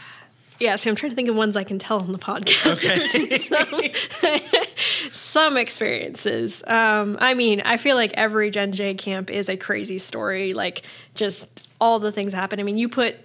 [0.59, 2.83] Yeah, so I'm trying to think of ones I can tell on the podcast.
[2.83, 3.37] Okay.
[3.37, 6.63] some, some, experiences.
[6.65, 10.53] Um, I mean, I feel like every Gen J camp is a crazy story.
[10.53, 12.59] Like just all the things happen.
[12.59, 13.17] I mean, you put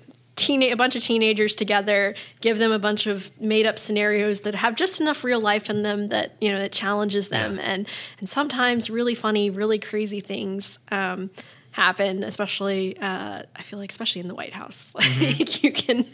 [0.42, 4.54] teen- a bunch of teenagers together, give them a bunch of made up scenarios that
[4.54, 7.62] have just enough real life in them that you know that challenges them, yeah.
[7.62, 10.78] and and sometimes really funny, really crazy things.
[10.90, 11.30] Um,
[11.72, 14.92] happen, especially uh, I feel like especially in the White House.
[15.02, 15.38] Mm-hmm.
[15.38, 16.06] Like you can,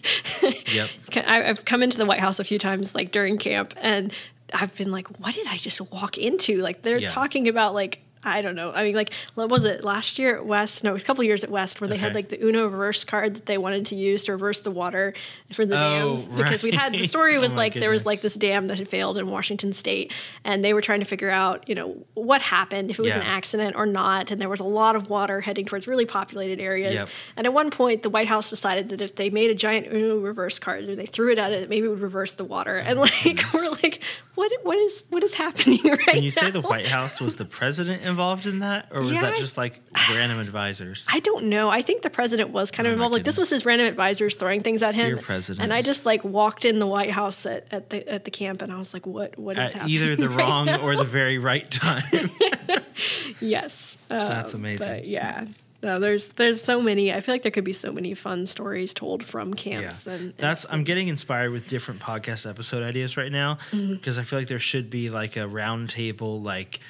[0.75, 0.89] yep.
[1.29, 4.13] I've come into the White House a few times, like during camp, and
[4.55, 6.63] I've been like, what did I just walk into?
[6.63, 7.09] Like they're yeah.
[7.09, 8.73] talking about like I don't know.
[8.73, 10.85] I mean, like, what was it last year at West?
[10.85, 13.05] No, it was a couple years at West where they had like the Uno reverse
[13.05, 15.15] card that they wanted to use to reverse the water
[15.53, 16.63] for the oh, dams because right.
[16.63, 17.83] we had the story oh was oh like goodness.
[17.83, 20.13] there was like this dam that had failed in Washington State,
[20.45, 23.21] and they were trying to figure out, you know, what happened if it was yeah.
[23.21, 26.61] an accident or not, and there was a lot of water heading towards really populated
[26.61, 26.95] areas.
[26.95, 27.09] Yep.
[27.37, 30.19] And at one point, the White House decided that if they made a giant Uno
[30.19, 32.83] reverse card or they threw it at it, maybe it would reverse the water.
[32.85, 33.55] Oh, and like goodness.
[33.55, 34.03] we're like,
[34.35, 36.43] what what is what is happening right Can you now?
[36.43, 39.57] say the White House was the president involved in that, or was yeah, that just
[39.57, 41.07] like random advisors?
[41.13, 41.71] I don't know.
[41.71, 43.13] I think the president was kind of oh involved.
[43.13, 45.09] Like this was his random advisors throwing things at him.
[45.09, 45.63] Dear president.
[45.63, 48.63] And I just like walked in the White House at, at the at the camp,
[48.63, 49.95] and I was like, what what is at happening?
[49.95, 50.81] Either the right wrong now?
[50.81, 52.03] or the very right time.
[53.41, 53.97] yes.
[54.11, 55.05] Um, That's amazing.
[55.05, 55.47] yeah.
[55.81, 57.13] No, there's there's so many.
[57.13, 60.07] I feel like there could be so many fun stories told from camps.
[60.07, 60.15] Yeah.
[60.15, 64.21] And, that's I'm getting inspired with different podcast episode ideas right now because mm-hmm.
[64.21, 66.81] I feel like there should be like a roundtable like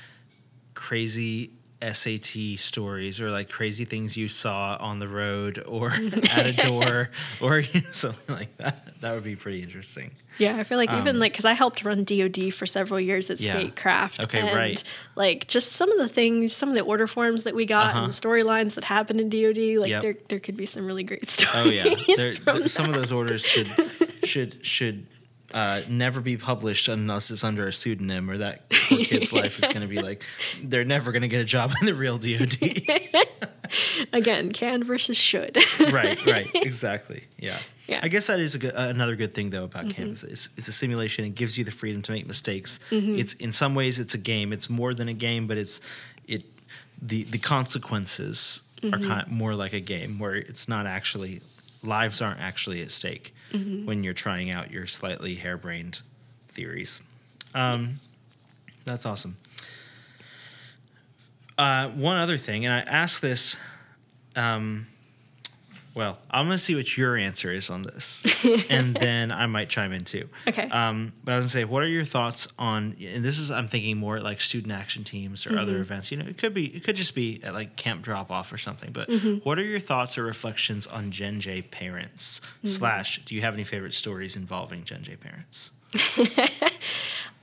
[0.78, 1.50] crazy
[1.82, 5.90] SAT stories or like crazy things you saw on the road or
[6.36, 7.10] at a door
[7.40, 9.00] or you know, something like that.
[9.00, 10.12] That would be pretty interesting.
[10.38, 13.28] Yeah, I feel like um, even like because I helped run DoD for several years
[13.28, 13.50] at yeah.
[13.50, 14.22] Statecraft.
[14.24, 14.82] Okay, and right.
[15.16, 18.04] Like just some of the things, some of the order forms that we got uh-huh.
[18.04, 19.80] and the storylines that happened in DoD.
[19.80, 20.02] Like yep.
[20.02, 21.56] there, there could be some really great stories.
[21.56, 23.68] Oh yeah, some of those orders should
[24.24, 25.06] should should
[25.54, 29.68] uh, never be published unless it's under a pseudonym, or that poor kid's life is
[29.68, 30.22] going to be like
[30.62, 32.56] they're never going to get a job in the real DoD.
[34.12, 35.56] Again, can versus should.
[35.92, 37.24] right, right, exactly.
[37.38, 37.58] Yeah.
[37.86, 38.00] Yeah.
[38.02, 40.02] I guess that is good, uh, another good thing though about mm-hmm.
[40.02, 40.22] campus.
[40.22, 41.24] It's, it's a simulation.
[41.24, 42.80] It gives you the freedom to make mistakes.
[42.90, 43.18] Mm-hmm.
[43.18, 44.52] It's in some ways it's a game.
[44.52, 45.80] It's more than a game, but it's
[46.26, 46.44] it
[47.00, 48.94] the the consequences mm-hmm.
[48.94, 51.40] are kind of more like a game where it's not actually
[51.82, 53.86] lives aren't actually at stake mm-hmm.
[53.86, 56.02] when you're trying out your slightly harebrained
[56.48, 57.02] theories.
[57.54, 57.94] Um,
[58.84, 59.36] that's awesome.
[61.56, 63.56] Uh, one other thing, and I asked this.
[64.36, 64.86] Um,
[65.98, 69.68] well, I'm going to see what your answer is on this, and then I might
[69.68, 70.28] chime in too.
[70.46, 70.68] Okay.
[70.68, 72.94] Um, but I was going to say, what are your thoughts on?
[73.04, 75.58] And this is I'm thinking more like student action teams or mm-hmm.
[75.58, 76.12] other events.
[76.12, 78.58] You know, it could be it could just be at like camp drop off or
[78.58, 78.92] something.
[78.92, 79.38] But mm-hmm.
[79.38, 82.42] what are your thoughts or reflections on Gen J parents?
[82.42, 82.68] Mm-hmm.
[82.68, 85.72] Slash, do you have any favorite stories involving Gen J parents?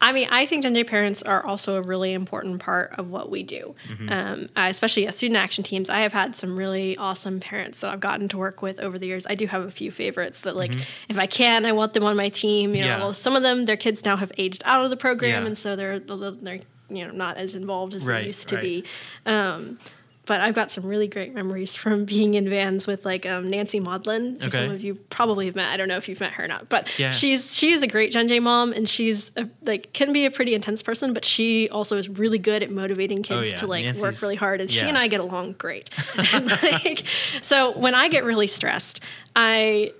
[0.06, 3.32] I mean, I think Gen J parents are also a really important part of what
[3.32, 4.10] we do, mm-hmm.
[4.12, 5.90] um, especially as student action teams.
[5.90, 9.08] I have had some really awesome parents that I've gotten to work with over the
[9.08, 9.26] years.
[9.28, 11.10] I do have a few favorites that, like, mm-hmm.
[11.10, 12.76] if I can, I want them on my team.
[12.76, 13.00] You know, yeah.
[13.00, 15.48] well, some of them, their kids now have aged out of the program, yeah.
[15.48, 18.62] and so they're they're you know not as involved as right, they used to right.
[18.62, 18.84] be.
[19.26, 19.80] Um,
[20.26, 23.80] but I've got some really great memories from being in vans with like um, Nancy
[23.80, 24.38] Maudlin.
[24.38, 24.50] Okay.
[24.50, 25.72] Some of you probably have met.
[25.72, 27.12] I don't know if you've met her or not, but yeah.
[27.12, 30.32] she's she is a great Gen J mom, and she's a, like can be a
[30.32, 33.58] pretty intense person, but she also is really good at motivating kids oh, yeah.
[33.58, 34.82] to like Nancy's, work really hard, and yeah.
[34.82, 35.90] she and I get along great.
[36.74, 37.08] like,
[37.42, 39.02] so when I get really stressed,
[39.36, 39.92] I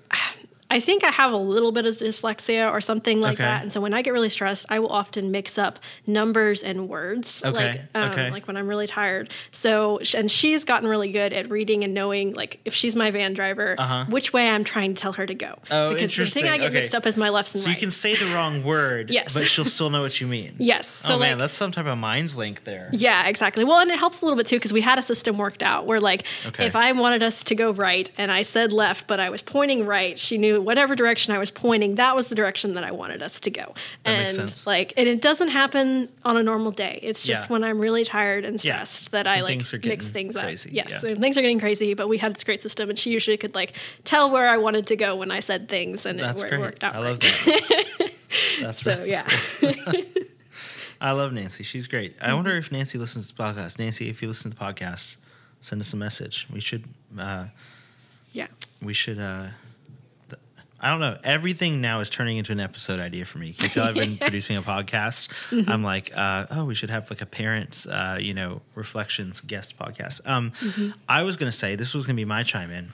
[0.70, 3.44] I think I have a little bit of dyslexia or something like Okay.
[3.44, 6.88] that, and so when I get really stressed, I will often mix up numbers and
[6.88, 7.42] words.
[7.44, 8.30] Okay, Like, um, okay.
[8.30, 9.30] like when I'm really tired.
[9.52, 13.32] So, and she's gotten really good at reading and knowing, like, if she's my van
[13.32, 13.76] driver,
[14.08, 15.46] which way I'm trying to tell her to go.
[15.46, 15.74] Uh-huh.
[15.76, 17.74] Oh, because the thing I get mixed up is my left and So right.
[17.76, 19.34] you can say the wrong word, Yes.
[19.34, 20.54] but she'll still know what you mean.
[20.58, 20.88] yes.
[20.88, 22.90] So oh man, that's some type of mind link there.
[22.92, 23.62] Yeah, exactly.
[23.64, 25.86] Well, and it helps a little bit too because we had a system worked out
[25.86, 26.24] where, like,
[26.58, 29.86] if I wanted us to go right and I said left, but I was pointing
[29.86, 33.22] right, she knew whatever direction I was pointing, that was the direction that I wanted
[33.22, 33.74] us to go.
[34.04, 34.66] That and makes sense.
[34.66, 36.98] like, and it doesn't happen on a normal day.
[37.02, 37.48] It's just Yeah.
[37.52, 38.74] when I'm really tired and Yeah.
[38.84, 40.74] stressed that I When like things mix things crazy, up.
[40.90, 41.14] Yes, yeah.
[41.14, 43.72] things are getting crazy, but we had this great system, and she usually could like
[44.04, 46.60] tell where I wanted to go when I said things, and That's it, great.
[46.60, 46.94] worked out.
[46.94, 48.12] I love that.
[48.60, 49.26] That's So yeah,
[51.00, 51.62] I love Nancy.
[51.62, 52.14] She's great.
[52.20, 53.78] I wonder if Nancy listens to the podcast.
[53.78, 55.16] Nancy, if you listen to the podcast,
[55.60, 56.46] send us a message.
[56.50, 56.84] We should.
[57.18, 57.46] Uh,
[58.32, 58.46] yeah.
[58.82, 59.18] we should.
[59.18, 59.48] Uh,
[60.80, 61.16] I don't know.
[61.24, 63.52] Everything now is turning into an episode idea for me.
[63.52, 65.28] Can you tell I've been producing a podcast?
[65.50, 65.70] Mm-hmm.
[65.70, 69.78] I'm like, uh, oh, we should have like a parents, uh, you know, reflections guest
[69.78, 70.26] podcast.
[70.28, 70.90] Um, Mm-hmm.
[71.08, 72.90] I was gonna say this was gonna be my chime in.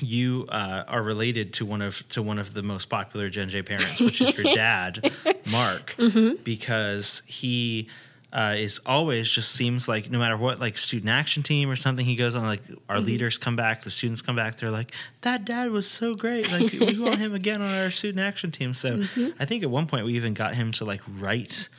[0.00, 3.62] You uh, are related to one of to one of the most popular Gen J
[3.62, 5.10] parents, which is your dad,
[5.46, 6.42] Mark, Mm-hmm.
[6.42, 7.88] because he
[8.36, 12.04] uh, is always just seems like no matter what like student action team or something
[12.04, 13.06] he goes on like our Mm-hmm.
[13.06, 16.70] leaders come back the students come back they're like that dad was so great like
[16.72, 19.40] we want him again on our student action team so Mm-hmm.
[19.42, 21.70] i think at one point we even got him to like write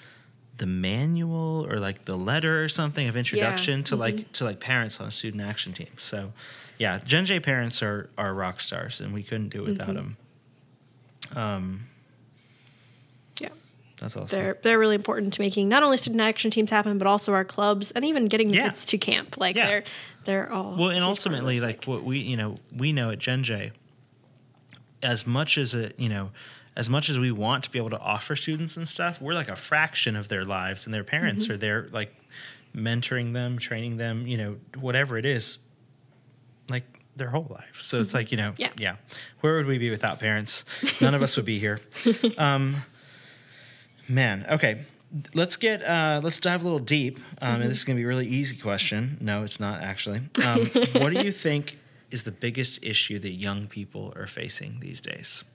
[0.57, 4.99] the manual or like the letter or something of introduction to like to like parents
[4.99, 6.33] on student action teams so
[6.79, 10.17] yeah gen j parents are are rock stars and we couldn't do it without them
[11.35, 11.96] um Yeah.
[13.99, 17.07] That's awesome They're they're really important to making not only student action teams happen, but
[17.07, 18.63] also our clubs and even getting the Yeah.
[18.69, 19.37] kids to camp.
[19.37, 19.67] Like Yeah.
[19.67, 19.83] they're
[20.25, 23.09] they're all Well, and huge part of ultimately, like what we, you know, we know
[23.11, 23.71] at Gen J,
[25.01, 26.31] as much as it, you know,
[26.75, 29.49] as much as we want to be able to offer students and stuff, we're like
[29.49, 31.53] a fraction of their lives, and their parents Mm-hmm.
[31.53, 32.15] are there, like
[32.75, 35.57] mentoring them, training them, you know, whatever it is,
[36.69, 36.83] like
[37.15, 37.77] their whole life.
[37.81, 38.79] So it's like, you know, Mm-hmm.
[38.81, 38.95] Yeah.
[39.41, 40.65] Where would we be without parents?
[41.01, 41.79] None of us would be here.
[42.37, 42.75] Um,
[44.07, 44.81] man, okay.
[45.33, 48.03] Let's get uh, let's dive a little deep, um, and this is going to be
[48.03, 49.17] a really easy question.
[49.21, 50.19] No, it's not actually.
[50.45, 50.65] Um,
[51.01, 51.77] what do you think
[52.11, 55.45] is the biggest issue that young people are facing these days?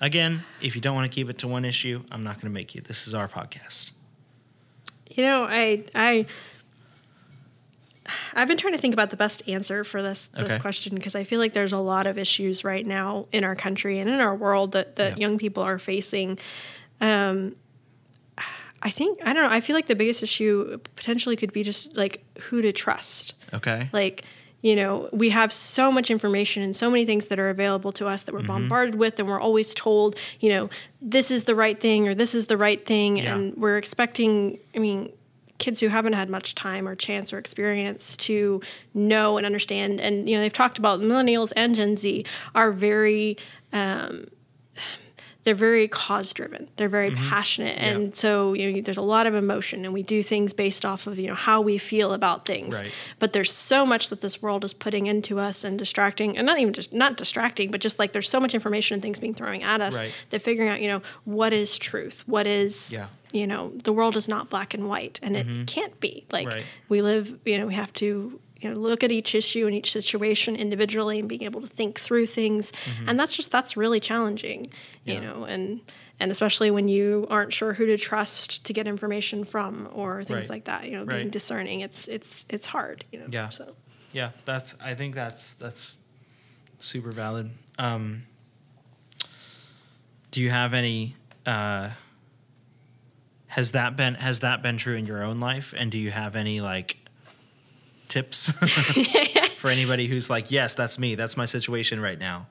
[0.00, 2.54] Again, if you don't want to keep it to one issue, I'm not going to
[2.54, 2.82] make you.
[2.82, 3.92] This is our podcast.
[5.10, 6.26] You know, I I
[8.34, 10.58] I've been trying to think about the best answer for this this Okay.
[10.58, 13.98] question because I feel like there's a lot of issues right now in our country
[13.98, 15.26] and in our world that that Yeah.
[15.28, 16.38] young people are facing.
[17.00, 17.54] Um,
[18.80, 19.54] I think I don't know.
[19.54, 23.34] I feel like the biggest issue potentially could be just like who to trust.
[23.52, 23.88] Okay.
[23.92, 24.24] like
[24.60, 28.06] you know we have so much information and so many things that are available to
[28.06, 28.48] us that Mm-hmm.
[28.48, 30.68] we're bombarded with and we're always told you know
[31.00, 33.34] this is the right thing or this is the right thing Yeah.
[33.36, 35.12] and we're expecting i mean
[35.58, 38.60] kids who haven't had much time or chance or experience to
[38.94, 42.24] know and understand and you know they've talked about millennials and gen z
[42.54, 43.36] are very
[43.72, 44.26] um,
[45.48, 46.68] they're very cause driven.
[46.76, 48.04] They're very passionate, and Mm-hmm.
[48.10, 48.14] Yeah.
[48.14, 51.18] so you know, there's a lot of emotion, and we do things based off of
[51.18, 52.76] you know how we feel about things.
[52.82, 52.92] Right.
[53.18, 56.58] But there's so much that this world is putting into us and distracting, and not
[56.58, 59.62] even just not distracting, but just like there's so much information and things being thrown
[59.62, 60.12] at us Right.
[60.30, 63.06] that figuring out you know what is truth, what is Yeah.
[63.32, 66.24] you know the world is not black and white, and it can't be.
[66.30, 66.64] Like Right.
[66.90, 69.92] we live, you know, we have to you know look at each issue and each
[69.92, 72.72] situation individually and being able to think through things
[73.06, 74.66] and that's just that's really challenging
[75.04, 75.24] you Mm-hmm.
[75.24, 75.80] Know and
[76.20, 80.40] and especially when you aren't sure who to trust to get information from or things
[80.42, 80.50] Right.
[80.50, 81.30] like that you know being Right.
[81.30, 83.50] discerning it's it's it's hard you know Yeah.
[83.50, 83.76] so
[84.12, 84.74] Yeah, that's.
[84.82, 85.98] I think that's that's
[86.80, 87.50] super valid.
[87.78, 88.22] Um,
[90.30, 91.14] do you have any?
[91.46, 91.90] Uh,
[93.48, 95.74] has that been has that been true in your own life?
[95.76, 96.97] And do you have any like
[98.08, 98.52] tips
[99.58, 101.14] for anybody who's like, yes, that's me.
[101.14, 102.46] That's my situation right now.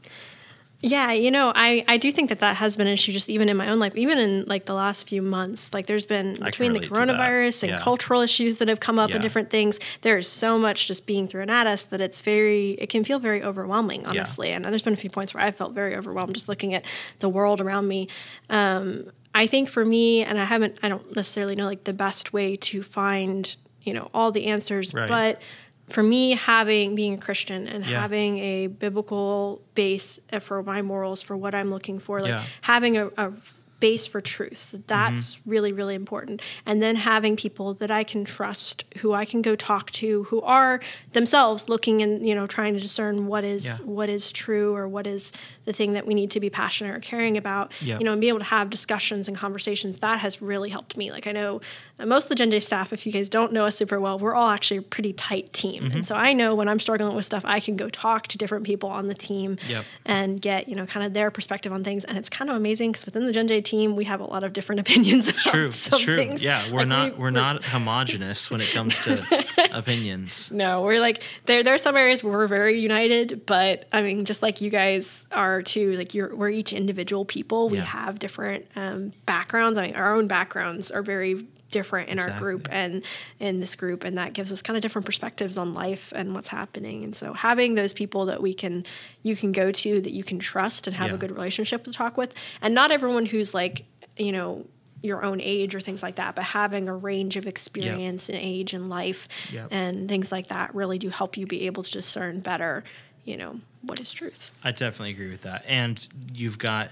[0.80, 3.49] Yeah, you know, I, I do think that that has been an issue just even
[3.49, 5.74] in my own life, even in like the last few months.
[5.74, 7.80] Like there's been between the coronavirus and Yeah.
[7.82, 9.16] cultural issues that have come up Yeah.
[9.16, 12.74] and different things, there is so much just being thrown at us that it's very,
[12.74, 14.51] it can feel very overwhelming, honestly.
[14.51, 16.86] And there's been a few points where I felt very overwhelmed just looking at
[17.20, 18.08] the world around me.
[18.51, 22.34] Um, I think for me, and I haven't, I don't necessarily know like the best
[22.34, 23.55] way to find,
[23.88, 25.08] you know, all the answers, Right.
[25.10, 25.42] but
[25.90, 28.02] for me having being a christian and Yeah.
[28.02, 32.44] having a biblical base for my morals for what i'm looking for like Yeah.
[32.62, 33.32] having a, a
[33.80, 35.50] base for truth that's Mm-hmm.
[35.50, 39.56] really really important and then having people that i can trust who i can go
[39.56, 40.82] talk to who are
[41.14, 43.86] themselves looking and you know trying to discern what is Yeah.
[43.86, 45.32] what is true or what is
[45.68, 47.72] the thing that we need to be passionate or caring about.
[47.84, 47.99] Yep.
[47.99, 49.97] You know, and be able to have discussions and conversations.
[49.99, 51.11] That has really helped me.
[51.11, 51.61] Like I know
[52.03, 54.34] most of the Gen J staff, if you guys don't know us super well, we're
[54.34, 55.84] all actually a pretty tight team.
[55.84, 55.91] Mm-hmm.
[55.97, 58.65] And so I know when I'm struggling with stuff, I can go talk to different
[58.65, 59.86] people on the team Yep.
[60.05, 62.05] and get, you know, kind of their perspective on things.
[62.05, 64.43] And it's kind of amazing because within the Gen J team, we have a lot
[64.43, 66.15] of different opinions about True, some true.
[66.15, 66.43] things.
[66.43, 70.51] Yeah, we're Like, not we- we're not homogenous when it comes to opinions.
[70.51, 71.63] No, we're like there.
[71.63, 75.28] There are some areas where we're very united, but I mean, just like you guys
[75.32, 75.93] are too.
[75.97, 77.70] Like you're, we're each individual people.
[77.70, 77.86] We Yeah.
[77.86, 79.78] have different um, backgrounds.
[79.78, 83.03] I mean, our own backgrounds are very different in our group and
[83.39, 86.47] in this group, and that gives us kind of different perspectives on life and what's
[86.47, 87.03] happening.
[87.03, 88.86] And so, having those people that we can,
[89.22, 91.16] you can go to, that you can trust and have Yeah.
[91.16, 93.86] a good relationship to talk with, and not everyone who's like,
[94.18, 94.66] you know.
[95.03, 98.74] Your own age or things like that, but having a range of experience and age
[98.74, 99.68] and life Yep.
[99.70, 102.84] and things like that really do help you be able to discern better,
[103.28, 104.52] you know, what is truth.
[104.64, 105.66] I definitely agree with that.
[105.68, 106.00] And
[106.34, 106.90] you've got,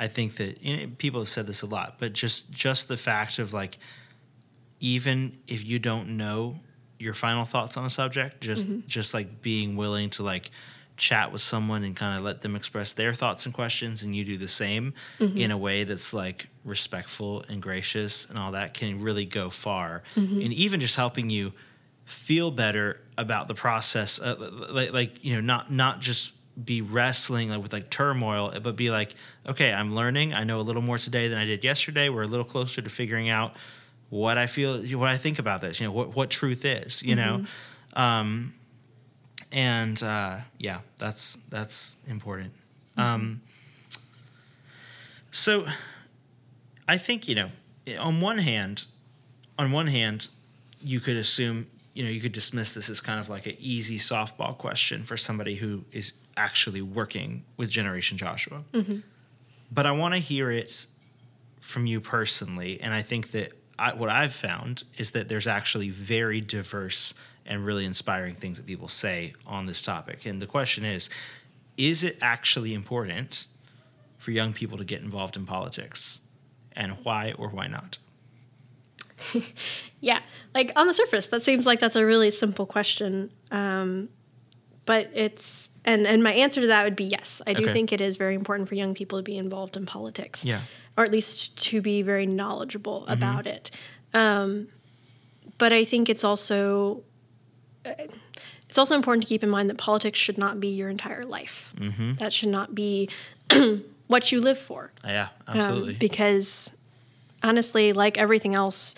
[0.00, 2.96] I think that you know, people have said this a lot, but just just the
[2.96, 3.78] fact of like,
[4.80, 6.58] even if you don't know
[6.98, 8.86] your final thoughts on a subject, just mm-hmm.
[8.88, 10.50] just like being willing to like
[10.96, 14.24] chat with someone and kind of let them express their thoughts and questions, and you
[14.24, 15.38] do the same mm-hmm.
[15.38, 20.02] in a way that's like respectful and gracious and all that can really go far,
[20.16, 20.40] mm-hmm.
[20.40, 21.52] and even just helping you
[22.06, 24.36] feel better about the process uh,
[24.70, 26.32] like, like you know not not just
[26.62, 29.14] be wrestling like, with like turmoil but be like
[29.46, 30.32] okay i'm learning.
[30.32, 32.08] I know a little more today than i did yesterday.
[32.08, 33.56] We're a little closer to figuring out
[34.08, 37.16] what i feel what i think about this you know what, what truth is you
[37.16, 37.44] know?
[37.94, 38.54] Um,
[39.50, 42.52] and uh, yeah that's that's important.
[42.96, 43.42] Um,
[45.32, 45.66] so
[46.88, 47.50] i think you know
[47.98, 48.86] on one hand
[49.58, 50.28] on one hand
[50.82, 51.66] you could assume
[51.96, 55.16] you know you could dismiss this as kind of like an easy softball question for
[55.16, 58.62] somebody who is actually working with generation joshua.
[58.72, 58.98] Mm-hmm.
[59.72, 60.86] But i want to hear it
[61.60, 65.90] from you personally and i think that I, what i've found is that there's actually
[65.90, 67.14] very diverse
[67.46, 70.26] and really inspiring things that people say on this topic.
[70.26, 71.08] And the question is
[71.76, 73.46] is it actually important
[74.18, 76.20] for young people to get involved in politics?
[76.72, 77.98] And why or why not
[80.00, 80.20] Yeah,
[80.54, 83.30] like on the surface, that seems like that's a really simple question.
[83.50, 84.08] Um,
[84.84, 87.42] but it's and and my answer to that would be yes.
[87.46, 87.72] I do Okay.
[87.72, 90.44] think it is very important for young people to be involved in politics.
[90.44, 90.60] Yeah.
[90.96, 93.70] or at least to be very knowledgeable about it.
[94.14, 94.68] Um,
[95.58, 97.02] but I think it's also
[97.84, 97.92] uh,
[98.68, 101.72] it's also important to keep in mind that politics should not be your entire life.
[102.18, 103.08] That should not be
[104.06, 104.92] what you live for.
[105.04, 106.72] yeah Um, absolutely because
[107.42, 108.94] honestly, like everything else,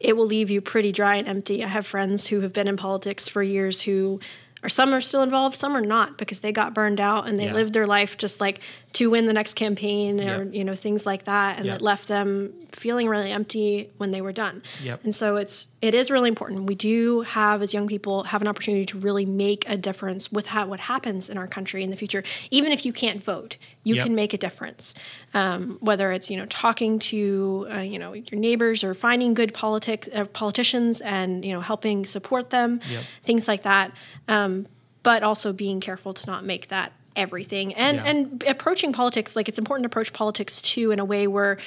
[0.00, 1.64] it will leave you pretty dry and empty.
[1.64, 4.20] I have friends who have been in politics for years who
[4.62, 7.46] are some are still involved, some are not because they got burned out and they
[7.46, 7.54] Yeah.
[7.54, 8.60] lived their life just like
[8.94, 10.54] to win the next campaign or Yep.
[10.54, 11.78] you know things like that and Yep.
[11.78, 14.62] that left them feeling really empty when they were done.
[14.82, 15.04] Yep.
[15.04, 16.64] And so it's it is really important.
[16.64, 20.46] We do have as young people have an opportunity to really make a difference with
[20.46, 22.22] how, what happens in our country in the future.
[22.50, 24.94] Even if you can't vote, you can make a difference.
[25.34, 29.52] Um, whether it's you know talking to uh, you know your neighbors or finding good
[29.52, 32.80] politics uh, politicians and you know helping support them,
[33.22, 33.92] things like that.
[34.28, 34.66] Um,
[35.02, 38.04] but also being careful to not make that everything and Yeah.
[38.06, 41.58] and approaching politics like it's important to approach politics too in a way where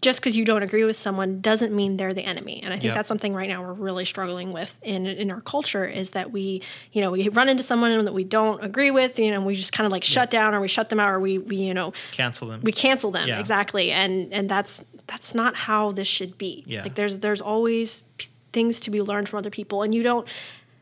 [0.00, 2.60] just because you don't agree with someone doesn't mean they're the enemy.
[2.62, 2.94] And I think Yep.
[2.94, 6.62] that's something right now we're really struggling with in in our culture is that we,
[6.92, 9.54] you know, we run into someone that we don't agree with, you know, and we
[9.56, 11.74] just kind of like shut down or we shut them out or we, we you
[11.74, 13.40] know, cancel them we cancel them Yeah.
[13.40, 13.90] exactly.
[13.90, 16.62] And and that's that's not how this should be.
[16.66, 16.82] Yeah.
[16.84, 20.28] Like there's there's always p- things to be learned from other people and you don't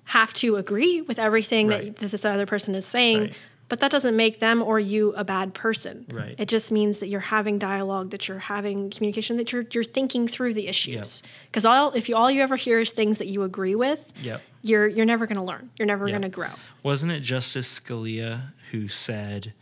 [0.04, 1.84] have to agree with everything Right.
[1.86, 3.20] that, that this other person is saying.
[3.20, 3.34] Right.
[3.68, 6.06] But that doesn't make them or you a bad person.
[6.12, 6.36] Right.
[6.38, 10.28] It just means that you're having dialogue, that you're having communication, that you're you're thinking
[10.28, 11.22] through the issues.
[11.46, 14.40] Because all if you all you ever hear is things that you agree with, Yep.
[14.62, 15.70] you're you're never going to learn.
[15.78, 16.12] You're never Yep.
[16.12, 16.50] going to grow.
[16.84, 19.52] Wasn't it Justice Scalia who said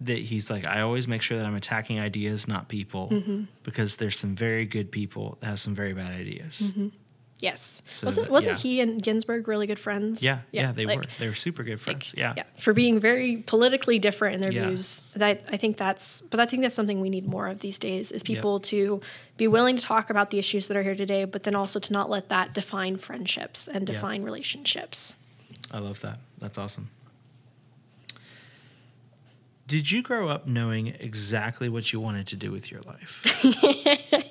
[0.00, 3.42] that he's like, I always make sure that I'm attacking ideas, not people, Mm-hmm.
[3.62, 6.72] because there's some very good people that have some very bad ideas.
[7.40, 7.82] Yes.
[7.88, 8.62] So wasn't that- wasn't yeah.
[8.70, 10.22] he and Ginsburg really good friends?
[10.22, 11.04] Yeah, yeah, they like- were.
[11.18, 12.14] They were super good friends.
[12.16, 12.34] yeah.
[12.36, 14.68] yeah, for being very politically different in their Yeah.
[14.68, 15.02] views.
[15.16, 18.12] That I think that's, but I think that's something we need more of these days
[18.12, 19.00] is people to
[19.36, 21.92] be willing to talk about the issues that are here today, but then also to
[21.92, 23.94] not let that define friendships and Yeah.
[23.94, 25.14] define relationships.
[25.72, 26.18] I love that.
[26.38, 26.90] That's awesome.
[29.66, 33.24] Did you grow up knowing exactly what you wanted to do with your life?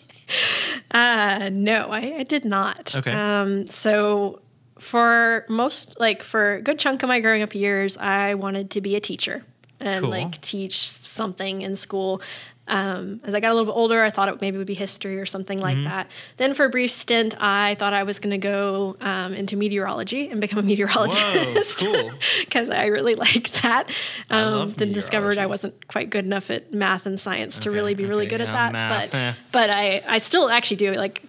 [0.92, 2.96] Uh, no, I, I did not.
[2.96, 3.12] Okay.
[3.12, 4.42] Um, so
[4.80, 8.82] for most, like for a good chunk of my growing up years, I wanted to
[8.82, 9.44] be a teacher.
[9.80, 10.12] and Cool.
[10.12, 12.22] like teach something in school.
[12.70, 15.17] Um, as I got a little bit older, I thought it maybe would be history
[15.20, 15.84] or something like Mm-hmm.
[15.86, 16.11] that.
[16.38, 20.30] Then for a brief stint, I thought I was going to go um, into meteorology
[20.30, 22.11] and become a meteorologist cool.
[22.39, 23.89] because I really liked that.
[24.30, 28.05] Um, then discovered I wasn't quite good enough at math and science to really be
[28.05, 28.72] really okay, good at that.
[28.72, 29.34] math, but eh.
[29.51, 31.22] but I I still actually do like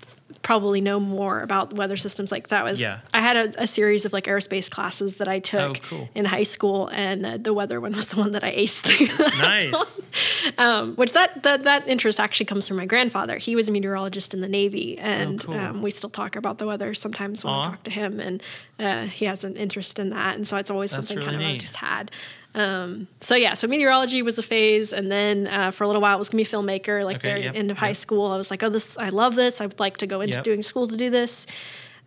[0.43, 3.01] probably know more about weather systems like that was Yeah.
[3.13, 6.09] I had a, a series of like aerospace classes that I took Oh, cool.
[6.15, 8.87] in high school and uh, the weather one was the one that I aced
[9.39, 10.01] Nice.
[10.97, 13.37] which that, that that interest actually comes from my grandfather.
[13.39, 15.55] He was a meteorologist in the Navy, and Oh, cool.
[15.59, 17.61] um, we still talk about the weather sometimes when Aw.
[17.61, 18.43] I talk to him, and
[18.79, 21.51] uh, he has an interest in that, and so it's always That's something really kind
[21.51, 22.11] of I just had.
[22.55, 26.17] Um, so yeah, so meteorology was a phase, and then uh, for a little while
[26.17, 27.05] it was gonna be a filmmaker.
[27.05, 29.61] Like Okay, yep, end of high school, I was like, oh, this I love this.
[29.61, 30.45] I would like to go into Yep.
[30.45, 31.47] doing school to do this,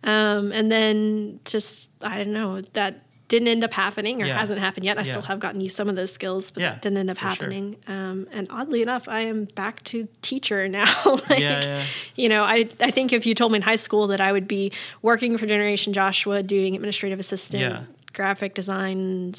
[0.02, 3.00] um, and then just I don't know that.
[3.26, 4.38] Didn't end up happening, or Yeah.
[4.38, 4.98] hasn't happened yet.
[4.98, 7.16] I still have gotten used some of those skills, but Yeah, that didn't end up
[7.16, 7.28] for sure.
[7.30, 7.76] happening.
[7.88, 10.84] Um, and oddly enough, I am back to teacher now.
[11.30, 11.82] like, Yeah, yeah.
[12.16, 14.46] You know, I, I think if you told me in high school that I would
[14.46, 17.84] be working for Generation Joshua, doing administrative assistant, Yeah.
[18.12, 19.32] graphic design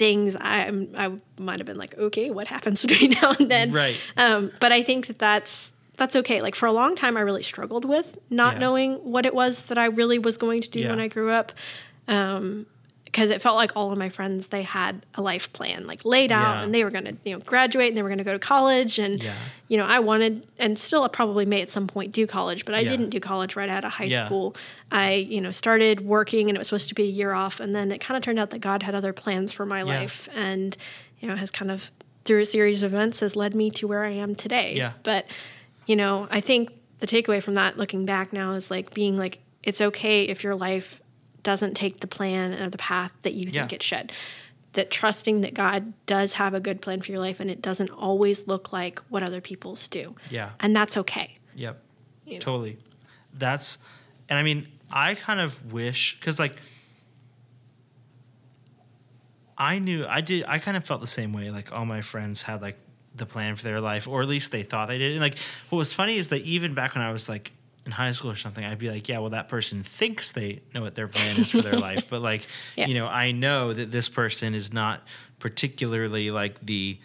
[0.00, 3.70] things, I, I might have been like, okay, what happens between now and then?
[3.70, 3.96] Right.
[4.16, 6.40] Um, but I think that that's that's okay.
[6.40, 8.60] Like for a long time, I really struggled with not Yeah.
[8.60, 10.90] knowing what it was that I really was going to do Yeah.
[10.90, 11.52] when I grew up.
[12.08, 12.66] Um,
[13.12, 16.30] because it felt like all of my friends they had a life plan like laid
[16.30, 16.62] out Yeah.
[16.62, 18.38] and they were going to you know graduate and they were going to go to
[18.38, 19.34] college and Yeah.
[19.68, 22.74] you know i wanted and still I probably may at some point do college but
[22.74, 22.90] i Yeah.
[22.90, 24.54] didn't do college right out of high school
[24.92, 27.74] i you know started working and it was supposed to be a year off and
[27.74, 30.76] then it kind of turned out that god had other plans for my life and
[31.18, 31.90] you know has kind of
[32.24, 34.92] through a series of events has led me to where i am today Yeah.
[35.02, 35.26] but
[35.86, 39.38] you know i think the takeaway from that looking back now is like being like
[39.62, 41.00] it's okay if your life
[41.42, 43.76] doesn't take the plan or the path that you think Yeah.
[43.76, 44.12] it should
[44.72, 47.90] that trusting that God does have a good plan for your life and it doesn't
[47.90, 50.14] always look like what other people's do.
[50.30, 50.50] Yeah.
[50.60, 51.38] And that's okay.
[51.56, 51.82] Yep.
[52.24, 52.38] You know?
[52.38, 52.78] Totally.
[53.36, 53.78] That's,
[54.28, 56.54] and I mean, I kind of wish, because like,
[59.58, 61.50] I knew, I did, I kind of felt the same way.
[61.50, 62.78] Like, all my friends had like
[63.14, 65.12] the plan for their life, or at least they thought they did.
[65.12, 65.38] And like,
[65.68, 67.52] what was funny is that even back when I was like
[67.90, 70.80] in high school or something, I'd be like, yeah, well, that person thinks they know
[70.82, 72.08] what their plan is for their life.
[72.08, 72.86] But like, Yeah.
[72.86, 75.02] you know, I know that this person is not
[75.38, 76.98] particularly like the,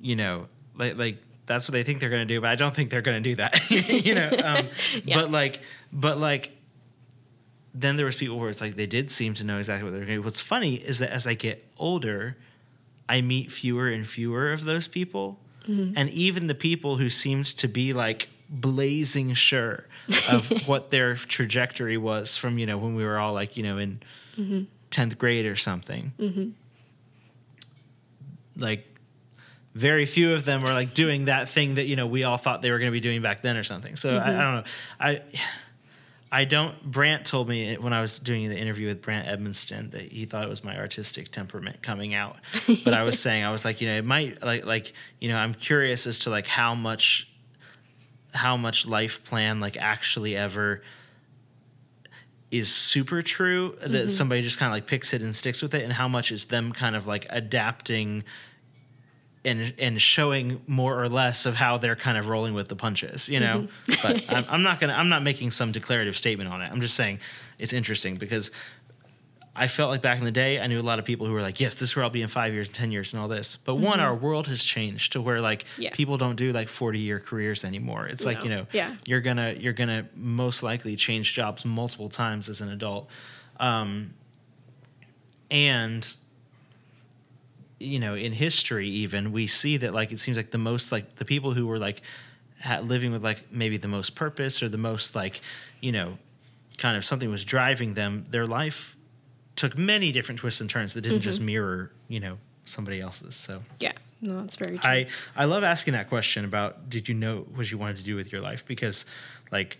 [0.00, 2.74] you know, like, like, that's what they think they're going to do, but I don't
[2.74, 3.70] think they're going to do that.
[4.06, 4.66] you know, um,
[5.04, 5.20] Yeah.
[5.20, 5.60] but like,
[5.92, 6.56] but like,
[7.74, 10.00] then there was people where it's like they did seem to know exactly what they're
[10.04, 10.22] going to do.
[10.22, 12.36] What's funny is that as I get older,
[13.08, 17.68] I meet fewer and fewer of those people, and even the people who seemed to
[17.68, 19.86] be like blazing sure
[20.30, 23.78] of what their trajectory was from you know when we were all like you know
[23.78, 24.00] in
[24.36, 24.62] mm-hmm.
[24.92, 26.12] 10th grade or something.
[26.18, 26.50] Mm-hmm.
[28.56, 28.86] Like
[29.74, 32.62] very few of them were like doing that thing that you know we all thought
[32.62, 33.96] they were going to be doing back then or something.
[33.96, 34.38] So I, I mm-hmm.
[34.38, 34.64] don't know.
[35.00, 35.20] I
[36.34, 40.00] i don't brant told me when i was doing the interview with brant edmonston that
[40.00, 42.38] he thought it was my artistic temperament coming out.
[42.84, 45.36] But i was saying i was like you know it might like like you know
[45.36, 47.30] i'm curious as to like how much
[48.34, 50.82] how much life plan like actually ever
[52.50, 54.08] is super true that mm-hmm.
[54.08, 56.46] somebody just kind of like picks it and sticks with it and how much is
[56.46, 58.22] them kind of like adapting
[59.44, 63.28] and and showing more or less of how they're kind of rolling with the punches
[63.28, 63.66] you know?
[63.86, 64.26] Mm-hmm.
[64.28, 66.70] But I'm, I'm not gonna i'm not making some declarative statement on it.
[66.70, 67.20] I'm just saying
[67.58, 68.50] it's interesting because
[69.54, 71.42] I felt like back in the day, I knew a lot of people who were
[71.42, 73.58] like, "Yes, this is where I'll be in five years, ten years, and all this."
[73.58, 75.90] But one, our world has changed to where like Yeah.
[75.92, 78.06] people don't do like forty year careers anymore.
[78.06, 78.96] It's like you know, Yeah.
[79.04, 83.10] you're gonna you're gonna most likely change jobs multiple times as an adult,
[83.60, 84.14] um,
[85.50, 86.16] and
[87.78, 91.16] you know, in history, even we see that like it seems like the most like
[91.16, 92.00] the people who were like
[92.62, 95.40] ha- living with like maybe the most purpose or the most like
[95.80, 96.16] you know
[96.78, 98.96] kind of something was driving them their life
[99.62, 101.46] took many different twists and turns that didn't just mm-hmm.
[101.46, 103.62] mirror you know somebody else's so.
[103.78, 103.92] Yeah.
[104.20, 104.88] No, that's very true.
[104.88, 108.16] i i love asking that question about did you know what you wanted to do
[108.16, 108.66] with your life?
[108.66, 109.06] Because
[109.52, 109.78] like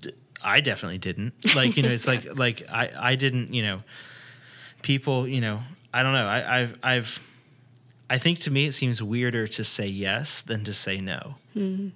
[0.00, 0.12] d-
[0.42, 1.34] i definitely didn't.
[1.54, 3.78] Like you know it's like like i i didn't you know
[4.82, 5.60] people you know
[5.94, 6.26] i don't know.
[6.26, 7.30] I i've i've
[8.10, 11.88] i think to me it seems weirder to say yes than to say no mm-hmm.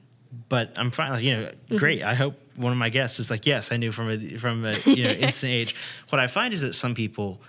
[0.49, 1.11] But I'm fine.
[1.11, 2.03] Like, you know, great.
[2.03, 4.75] I hope one of my guests is like, yes, I knew from a from a
[4.87, 5.77] you know instant age.
[6.09, 7.41] What I find is that some people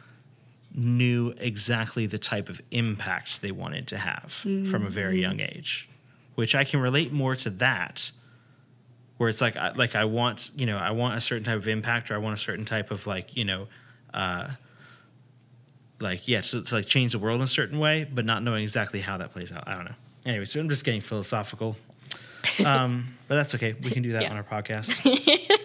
[0.74, 5.90] knew exactly the type of impact they wanted to have from a very young age,
[6.36, 8.12] which I can relate more to that.
[9.18, 11.68] Where it's like, I, like I want, you know, I want a certain type of
[11.68, 13.68] impact, or I want a certain type of like, you know,
[14.14, 14.50] uh,
[16.00, 18.62] like yeah, to, to like change the world in a certain way, but not knowing
[18.62, 19.64] exactly how that plays out.
[19.68, 19.96] I don't know.
[20.28, 21.78] Anyway, so I'm just getting philosophical.
[22.66, 23.76] Um, but that's okay.
[23.84, 24.32] We can do that Yeah.
[24.32, 25.04] on our podcast.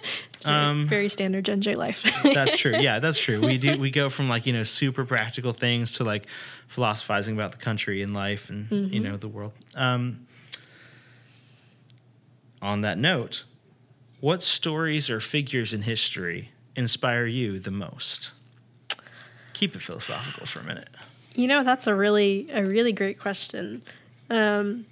[0.44, 2.02] Very, very standard Gen J life.
[2.24, 2.74] That's true.
[2.76, 3.40] Yeah, that's true.
[3.46, 6.28] We do we go from like, you know, super practical things to like
[6.66, 9.52] philosophizing about the country and life and you know, the world.
[9.76, 10.26] Um
[12.60, 13.44] on that note,
[14.20, 18.32] what stories or figures in history inspire you the most?
[19.52, 20.88] Keep it philosophical for a minute.
[21.34, 23.82] You know, that's a really a really great question.
[24.30, 24.86] Um,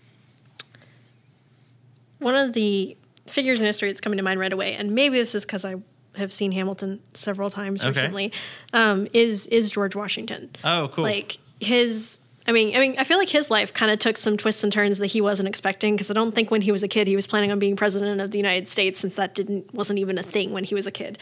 [2.20, 2.96] one of the
[3.26, 5.74] figures in history that's coming to mind right away, and maybe this is because I
[6.16, 7.90] have seen Hamilton several times Okay.
[7.90, 8.32] recently,
[8.72, 10.50] um, is is George Washington.
[10.64, 11.04] Oh, cool.
[11.04, 12.18] Like his.
[12.48, 14.72] I mean, I mean, I feel like his life kind of took some twists and
[14.72, 17.14] turns that he wasn't expecting because I don't think when he was a kid he
[17.14, 20.22] was planning on being president of the United States since that didn't wasn't even a
[20.22, 21.18] thing when he was a kid.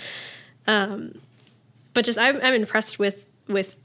[0.66, 1.20] Um,
[1.92, 3.78] but just I'm, I'm impressed with with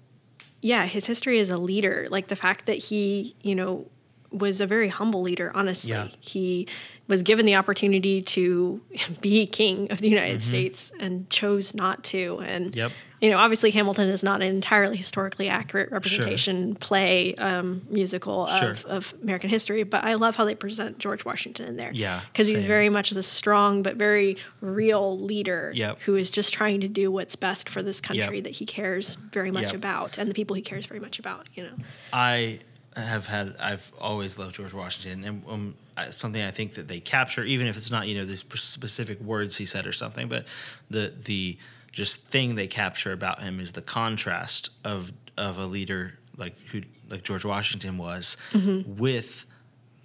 [0.61, 3.88] yeah his history as a leader like the fact that he you know
[4.32, 6.07] was a very humble leader honestly Yeah.
[6.22, 6.68] he
[7.08, 8.82] was given the opportunity to
[9.22, 12.78] be king of the united states and chose not to and Mm-hmm.
[12.78, 12.91] Yep.
[13.22, 18.72] you know obviously hamilton is not an entirely historically accurate representation play um, musical Sure.
[18.72, 22.22] of, of american history but i love how they present george washington in there Yeah,
[22.32, 26.01] because he's very much a strong but very real leader Yep.
[26.01, 28.43] who is just trying to do what's best for this country Yep.
[28.45, 31.64] that he cares very much about and the people he cares very much about you
[31.64, 31.74] know
[32.14, 32.60] I
[32.95, 37.00] have had I've always loved George Washington and um, Uh, something I think that they
[37.00, 40.48] capture even if it's not you know these specific words he said or something but
[40.89, 41.58] the the
[41.91, 46.82] just thing they capture about him is the contrast of of a leader like who
[47.10, 48.98] like George Washington was mm-hmm.
[48.98, 49.46] with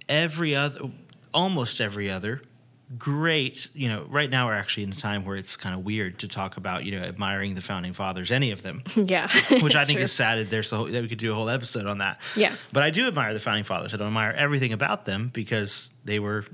[0.07, 0.79] every other
[1.33, 2.41] almost every other
[2.97, 6.17] great you know right now we're actually in a time where it's kind of weird
[6.17, 9.27] to talk about you know admiring the founding fathers any of them yeah
[9.61, 10.05] which I think true.
[10.05, 10.39] is sad.
[10.39, 12.19] that There's a whole, that we could do a whole episode on that.
[12.35, 12.53] Yeah.
[12.73, 13.93] But I do admire the founding fathers.
[13.93, 16.45] I don't admire everything about them because they were,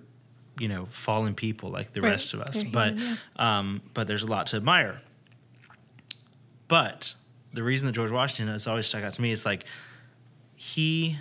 [0.60, 2.10] you know, fallen people like the Right.
[2.12, 2.62] rest of us.
[2.64, 5.00] They're but human, um, but there's a lot to admire.
[6.68, 7.14] But
[7.54, 9.66] the reason that George Washington has always stuck out to me is like
[10.56, 11.18] he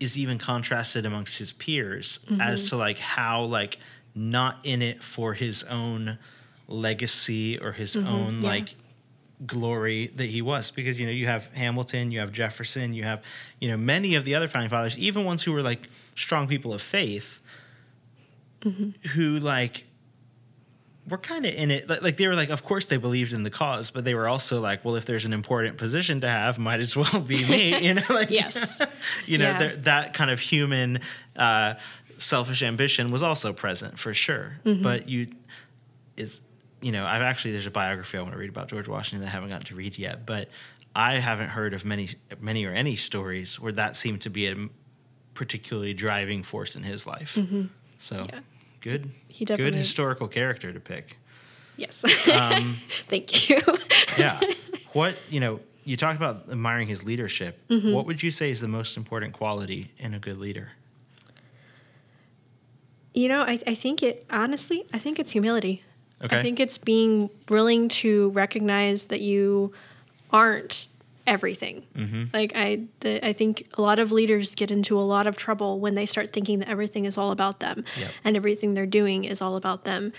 [0.00, 2.40] is even contrasted amongst his peers Mm-hmm.
[2.40, 3.78] as to like how like
[4.14, 6.18] not in it for his own
[6.68, 8.40] legacy or his own Mm-hmm.
[8.42, 8.48] yeah.
[8.48, 8.74] like
[9.46, 13.22] glory that he was because you know you have Hamilton, you have Jefferson, you have
[13.60, 16.72] you know many of the other founding fathers, even ones who were like strong people
[16.72, 17.42] of faith,
[18.62, 19.08] Mm-hmm.
[19.10, 19.84] who like
[21.06, 23.42] were kind of in it like, like they were like of course they believed in
[23.42, 26.58] the cause but they were also like well if there's an important position to have
[26.58, 28.80] might as well be me you know like Yes.
[29.26, 29.72] you know Yeah.
[29.80, 31.00] that kind of human
[31.36, 31.74] uh,
[32.18, 34.82] selfish ambition was also present for sure Mm-hmm.
[34.82, 35.28] but you
[36.16, 36.40] is
[36.80, 39.28] you know i've actually there's a biography i want to read about george washington that
[39.28, 40.48] i haven't gotten to read yet but
[40.94, 42.08] i haven't heard of many
[42.40, 44.56] many or any stories where that seemed to be a
[45.34, 47.34] particularly driving force in his life
[47.98, 48.28] so Mm-hmm.
[48.34, 48.40] Yeah.
[48.80, 51.18] good He definitely good historical character to pick
[51.76, 52.62] yes um,
[53.08, 53.60] thank you
[54.18, 54.38] yeah
[54.92, 57.92] what you know you talked about admiring his leadership Mm-hmm.
[57.92, 60.72] what would you say is the most important quality in a good leader
[63.14, 65.82] you know I, I think it honestly i think it's humility
[66.22, 66.38] Okay.
[66.38, 69.72] i think it's being willing to recognize that you
[70.32, 70.88] aren't
[71.26, 72.24] everything Mm-hmm.
[72.34, 75.80] like i the, i think a lot of leaders get into a lot of trouble
[75.80, 78.10] when they start thinking that everything is all about them Yep.
[78.24, 80.12] and everything they're doing is all about them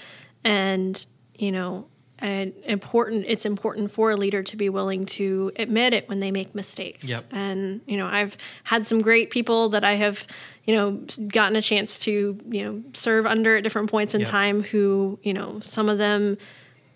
[0.44, 1.06] and
[1.38, 1.86] you know
[2.20, 6.32] and important it's important for a leader to be willing to admit it when they
[6.32, 7.24] make mistakes Yep.
[7.32, 10.26] and you know i've had some great people that i have
[10.64, 14.30] you know gotten a chance to you know serve under at different points in Yep.
[14.30, 16.38] time who you know some of them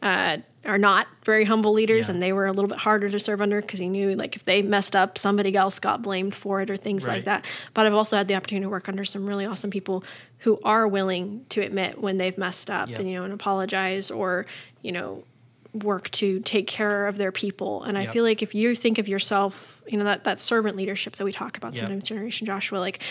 [0.01, 2.13] uh, are not very humble leaders Yeah.
[2.13, 4.45] and they were a little bit harder to serve under because he knew like if
[4.45, 7.15] they messed up somebody else got blamed for it or things Right.
[7.15, 10.03] like that but i've also had the opportunity to work under some really awesome people
[10.39, 12.99] who are willing to admit when they've messed up Yep.
[12.99, 14.45] and you know and apologize or
[14.81, 15.23] you know
[15.73, 19.07] work to take care of their people and i feel like if you think of
[19.07, 21.79] yourself you know that that servant leadership that we talk about Yep.
[21.81, 23.03] sometimes generation joshua like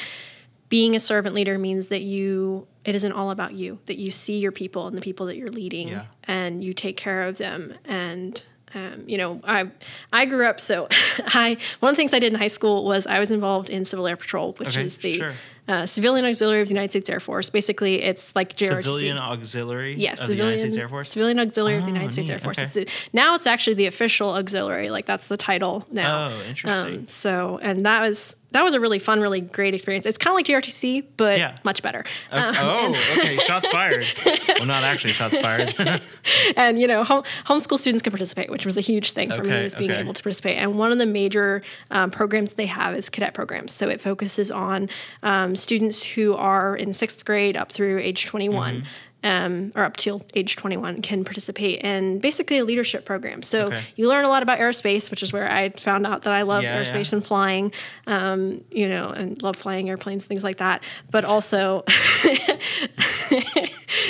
[0.69, 4.39] being a servant leader means that you it isn't all about you that you see
[4.41, 6.07] your people and the people that you're leading Yeah.
[6.25, 8.43] and you take care of them and
[8.75, 9.71] um, you know i
[10.13, 10.87] i grew up so
[11.29, 13.85] i one of the things i did in high school was i was involved in
[13.85, 15.33] civil air patrol which Okay, is the sure.
[15.69, 17.51] uh, Civilian Auxiliary of the United States Air Force.
[17.51, 18.85] Basically, it's like JROTC.
[18.85, 21.11] Civilian Auxiliary Yes, of the United States Air Force.
[21.11, 22.31] Civilian Auxiliary of the Oh, United States.
[22.31, 22.59] Air Force.
[22.59, 22.65] Okay.
[22.65, 24.89] It's the- now it's actually the official auxiliary.
[24.89, 26.29] Like that's the title now.
[26.29, 27.01] Oh, interesting.
[27.01, 30.07] Um, so, and that was that was a really fun, really great experience.
[30.07, 31.59] It's kind of like JRTC, but Yeah.
[31.65, 32.05] much better.
[32.33, 33.37] Oh, oh, okay.
[33.37, 34.05] Shots fired.
[34.59, 35.75] well, not actually shots fired.
[36.57, 39.63] and you know, home, homeschool students can participate, which was a huge thing for me
[39.63, 40.01] was being okay.
[40.01, 40.57] able to participate.
[40.57, 43.73] And one of the major um, programs they have is cadet programs.
[43.73, 44.89] So it focuses on
[45.23, 48.77] um, students who are in sixth grade up through age 21.
[48.77, 48.87] Mm-hmm.
[49.25, 53.43] Um, or up till age 21 can participate in basically a leadership program.
[53.43, 53.81] So Okay.
[53.97, 56.63] you learn a lot about aerospace, which is where I found out that I love
[56.63, 57.17] Yeah, aerospace yeah.
[57.17, 57.73] and flying,
[58.07, 60.85] um, you know, and love flying airplanes, things like that.
[61.11, 61.83] But also,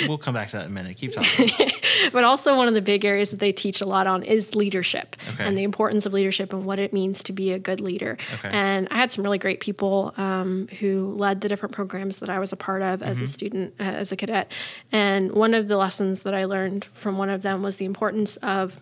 [0.07, 0.97] we'll come back to that in a minute.
[0.97, 1.49] Keep talking.
[2.13, 5.15] but also one of the big areas that they teach a lot on is leadership
[5.33, 5.43] Okay.
[5.43, 8.17] and the importance of leadership and what it means to be a good leader.
[8.35, 8.49] Okay.
[8.51, 12.39] And I had some really great people um, who led the different programs that I
[12.39, 13.09] was a part of Mm-hmm.
[13.09, 14.51] as a student, uh, as a cadet.
[14.91, 14.98] And
[15.31, 18.79] one of the lessons that I learned from one of them was the importance of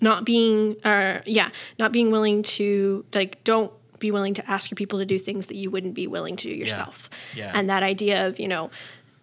[0.00, 4.76] not being, uh, yeah, not being willing to like don't be willing to ask your
[4.76, 7.08] people to do things that you wouldn't be willing to do yourself.
[7.36, 7.52] Yeah.
[7.54, 8.70] And that idea of you know,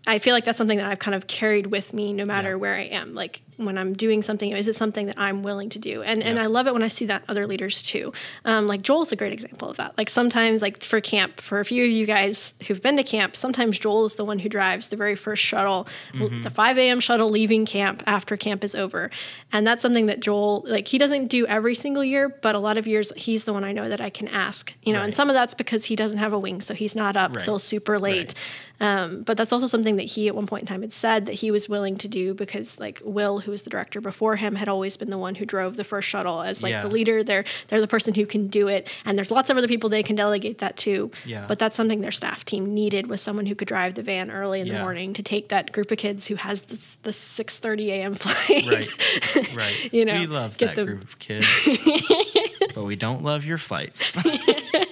[0.07, 2.55] I feel like that's something that I've kind of carried with me no matter Yeah.
[2.55, 3.13] where I am.
[3.13, 6.01] Like when I'm doing something, is it something that I'm willing to do?
[6.01, 8.13] And and I love it when I see that other leaders too.
[8.45, 9.97] Um, like Joel's a great example of that.
[9.97, 13.35] Like sometimes, like for camp, for a few of you guys who've been to camp,
[13.35, 16.41] sometimes Joel is the one who drives the very first shuttle, Mm-hmm.
[16.41, 16.99] the 5 a.m.
[16.99, 19.09] shuttle leaving camp after camp is over.
[19.51, 22.77] And that's something that Joel, like he doesn't do every single year, but a lot
[22.77, 24.73] of years he's the one I know that I can ask.
[24.83, 27.15] You know, and some of that's because he doesn't have a wing, so he's not
[27.17, 27.43] up Right.
[27.45, 28.33] till super late.
[28.81, 31.33] Um, but that's also something that he at one point in time had said that
[31.33, 34.69] he was willing to do because like Will, who was the director before him, had
[34.69, 36.81] always been the one who drove the first shuttle as like Yeah.
[36.81, 37.23] the leader.
[37.23, 40.03] They're they're the person who can do it, and there's lots of other people they
[40.03, 41.09] can delegate that to.
[41.25, 41.45] Yeah.
[41.47, 44.61] But that's something their staff team needed was someone who could drive the van early
[44.61, 44.73] in Yeah.
[44.73, 48.15] the morning to take that group of kids who has the, the 6:30 a.m.
[48.15, 48.67] flight.
[48.67, 49.55] Right.
[49.55, 49.89] Right.
[49.93, 51.47] You know, we love that them- group of kids,
[52.75, 54.17] but we don't love your flights.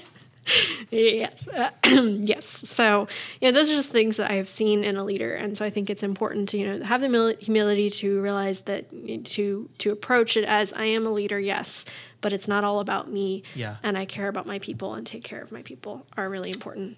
[0.91, 1.69] yes Uh,
[2.17, 3.07] yes so
[3.41, 5.65] you know those are just things that i have seen in a leader and so
[5.65, 8.89] i think it's important to you know have the humility to realize that
[9.25, 11.85] to to approach it as i am a leader yes
[12.21, 13.77] but it's not all about me Yeah.
[13.83, 16.97] and i care about my people and take care of my people are really important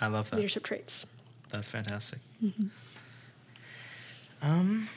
[0.00, 0.36] I love that.
[0.36, 1.06] leadership traits
[1.50, 2.20] That's fantastic.
[2.42, 2.68] Mm-hmm.
[4.42, 4.88] Um,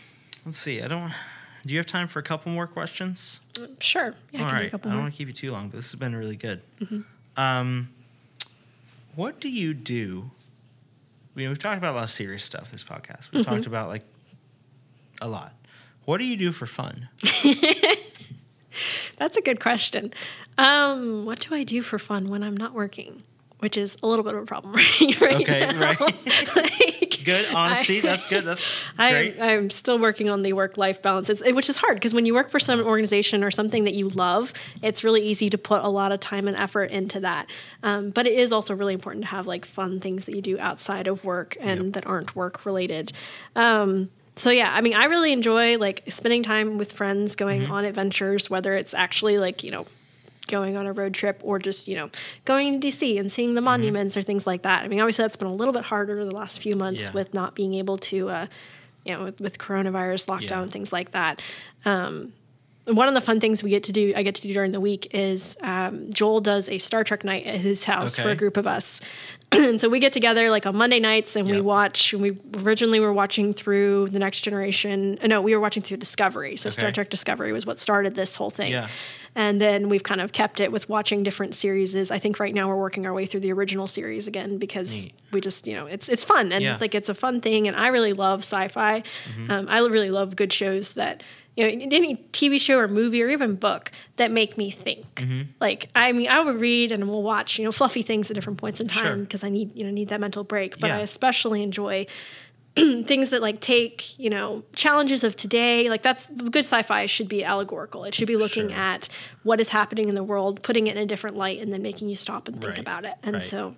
[0.46, 0.82] let's see.
[0.82, 1.12] I don't.
[1.66, 3.42] Do you have time for a couple more questions?
[3.80, 4.74] sure yeah, I All a right.
[4.74, 6.62] I don't want to keep you too long, but this has been really good.
[6.82, 7.02] Mm-hmm.
[7.38, 7.90] Um,
[9.16, 10.32] what do you do?
[11.36, 13.32] You know, we've talked about a lot of serious stuff this podcast.
[13.32, 13.54] We've Mm-hmm.
[13.56, 14.04] talked about like
[15.22, 15.54] a lot.
[16.06, 17.10] What do you do for fun?
[19.18, 20.12] that's a good question
[20.58, 23.22] um, what do i do for fun when i'm not working
[23.64, 25.80] which is a little bit of a problem right, right Okay, now.
[25.80, 26.00] right.
[26.56, 28.00] Like, Good honesty.
[28.00, 28.44] I- that's good.
[28.44, 29.40] That's I'm, great.
[29.40, 32.34] I'm still working on the work life balance, it's, which is hard because when you
[32.34, 34.52] work for some organization or something that you love,
[34.82, 37.50] it's really easy to put a lot of time and effort into that.
[37.82, 40.60] Um, but it is also really important to have like fun things that you do
[40.60, 41.94] outside of work and Yep.
[41.94, 43.14] that aren't work related.
[43.56, 47.72] Um, so yeah, I mean, I really enjoy like spending time with friends, going Mm-hmm.
[47.72, 49.86] on adventures, whether it's actually like you know
[50.48, 52.10] going on a road trip or just you know
[52.46, 53.66] going to DC and seeing the Mm-hmm.
[53.66, 54.84] monuments or things like that.
[54.84, 57.12] I mean, obviously that's been a little bit harder the last few months Yeah.
[57.14, 58.48] with not being able to, uh,
[59.06, 60.66] you know, with, with coronavirus lockdown Yeah.
[60.68, 61.42] things like that.
[61.86, 62.34] Um,
[62.86, 64.82] one of the fun things we get to do, I get to do during the
[64.82, 68.58] week, is um, Joel does a Star Trek night at his house for a group
[68.58, 69.00] of us,
[69.54, 71.64] and so we get together like on Monday nights and we Yep.
[71.64, 72.14] watch.
[72.14, 75.18] We originally were watching through the Next Generation.
[75.24, 76.58] uh, No, we were watching through Discovery.
[76.58, 78.74] So Star Trek Discovery was what started this whole thing.
[78.74, 78.88] Yeah.
[79.36, 82.12] And then we've kind of kept it with watching different series.
[82.12, 85.14] I think right now we're working our way through the original series again because Neat.
[85.32, 86.70] we just, you know, it's it's fun and Yeah.
[86.70, 86.74] Mm-hmm.
[86.74, 87.68] it's like it's a fun thing.
[87.68, 89.04] And I really love sci-fi.
[89.50, 91.24] Um, I really love good shows that
[91.56, 95.16] you know any TV show or movie or even book that make me think.
[95.16, 95.42] Mm-hmm.
[95.60, 98.60] Like I mean, I would read and we'll watch you know fluffy things at different
[98.60, 100.80] points in time because I need you know need that mental break.
[100.80, 102.06] But I especially enjoy
[103.06, 107.44] things that like take you know challenges of today like that's good sci-fi should be
[107.44, 108.78] allegorical it should be looking Sure.
[108.78, 109.10] at
[109.44, 112.10] what is happening in the world putting it in a different light and then making
[112.10, 113.44] you stop and think Right, about it and right.
[113.44, 113.76] so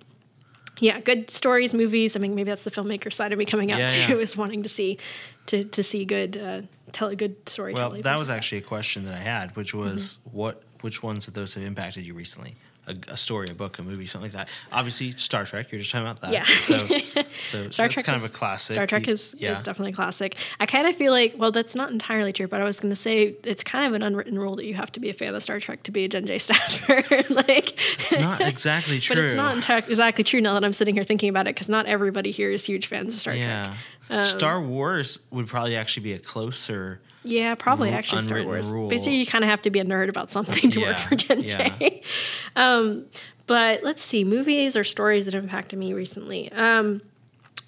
[0.80, 3.80] yeah good stories movies i mean maybe that's the filmmaker side of me coming out
[3.80, 4.20] Yeah, too yeah.
[4.22, 4.98] is wanting to see
[5.46, 8.62] to to see good uh tell a good story Well, that was like actually a
[8.62, 10.36] question that I had, which was Mm-hmm.
[10.38, 12.54] what which ones of those have impacted you recently?
[12.86, 14.48] A, a story, a book, a movie, something like that.
[14.72, 15.72] Obviously, Star Trek.
[15.72, 16.32] You're just talking about that.
[16.32, 16.44] Yeah.
[16.44, 18.74] So, so Star Trek kind is, of a classic.
[18.74, 20.36] Star Trek is, is definitely a classic.
[20.60, 22.96] I kind of feel like, well, that's not entirely true, but I was going to
[22.96, 25.42] say it's kind of an unwritten rule that you have to be a fan of
[25.42, 26.96] Star Trek to be a Gen J staffer.
[27.30, 29.16] like, It's not exactly true.
[29.16, 31.68] but it's not enti- exactly true now that I'm sitting here thinking about it because
[31.68, 33.66] not everybody here is huge fans of Star Yeah.
[33.66, 33.78] Trek.
[34.08, 37.00] Um, Star Wars would probably actually be a closer.
[37.26, 38.70] Yeah, probably Ru- actually Star Wars.
[38.72, 38.88] rule.
[38.88, 41.42] Basically, you kind of have to be a nerd about something to work for Gen
[41.42, 42.00] J.
[42.56, 43.06] um,
[43.46, 46.50] but let's see, movies or stories that have impacted me recently.
[46.52, 47.02] Um,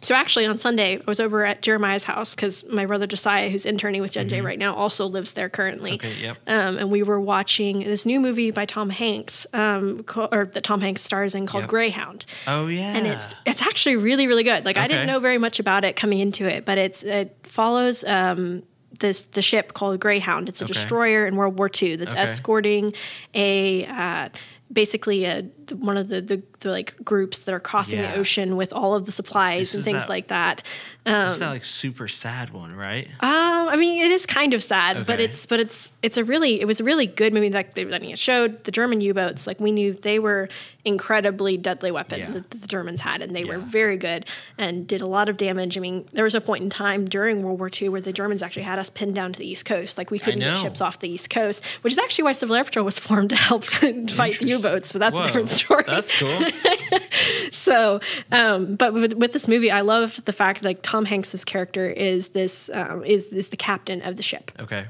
[0.00, 3.66] so actually, on Sunday, I was over at Jeremiah's house because my brother Josiah, who's
[3.66, 5.98] interning with Gen J right now, also lives there currently.
[5.98, 6.06] Mm-hmm.
[6.06, 6.36] Okay, yep.
[6.46, 10.62] Um, and we were watching this new movie by Tom Hanks, um, co- or that
[10.62, 11.70] Tom Hanks stars in, called Yep.
[11.70, 12.94] Greyhound Oh yeah.
[12.96, 14.64] and it's it's actually really really good.
[14.64, 18.04] Like I didn't know very much about it coming into it, but it's it follows
[18.04, 18.62] um,
[18.98, 20.48] this the ship called Greyhound.
[20.48, 20.72] It's a Okay.
[20.72, 22.22] destroyer in World War II that's Okay.
[22.22, 22.92] escorting
[23.34, 23.86] a.
[23.86, 24.28] Uh,
[24.70, 28.12] Basically, a, one of the, the, the like groups that are crossing Yeah.
[28.12, 30.62] the ocean with all of the supplies This and things that- like that.
[31.10, 33.08] It's that like super sad one, right?
[33.20, 36.60] Um, I mean, it is kind of sad, but it's but it's it's a really
[36.60, 37.50] it was a really good movie.
[37.50, 39.46] Like they, I mean, it showed the German U-boats.
[39.46, 40.50] Like we knew they were
[40.84, 42.30] incredibly deadly weapon Yeah.
[42.32, 44.26] that the Germans had, and they were very good
[44.58, 45.76] and did a lot of damage.
[45.78, 48.42] I mean, there was a point in time during World War II where the Germans
[48.42, 49.96] actually had us pinned down to the East Coast.
[49.96, 52.64] Like we couldn't get ships off the East Coast, which is actually why Civil Air
[52.64, 53.64] Patrol was formed to help
[54.10, 54.92] fight the U-boats.
[54.92, 55.84] But that's Whoa, a different story.
[55.86, 56.38] That's cool.
[57.50, 58.00] So,
[58.32, 62.28] um, but with, with this movie, I loved the fact like Tom Hanks's character is
[62.28, 64.86] this um, is is the captain of the ship, Okay.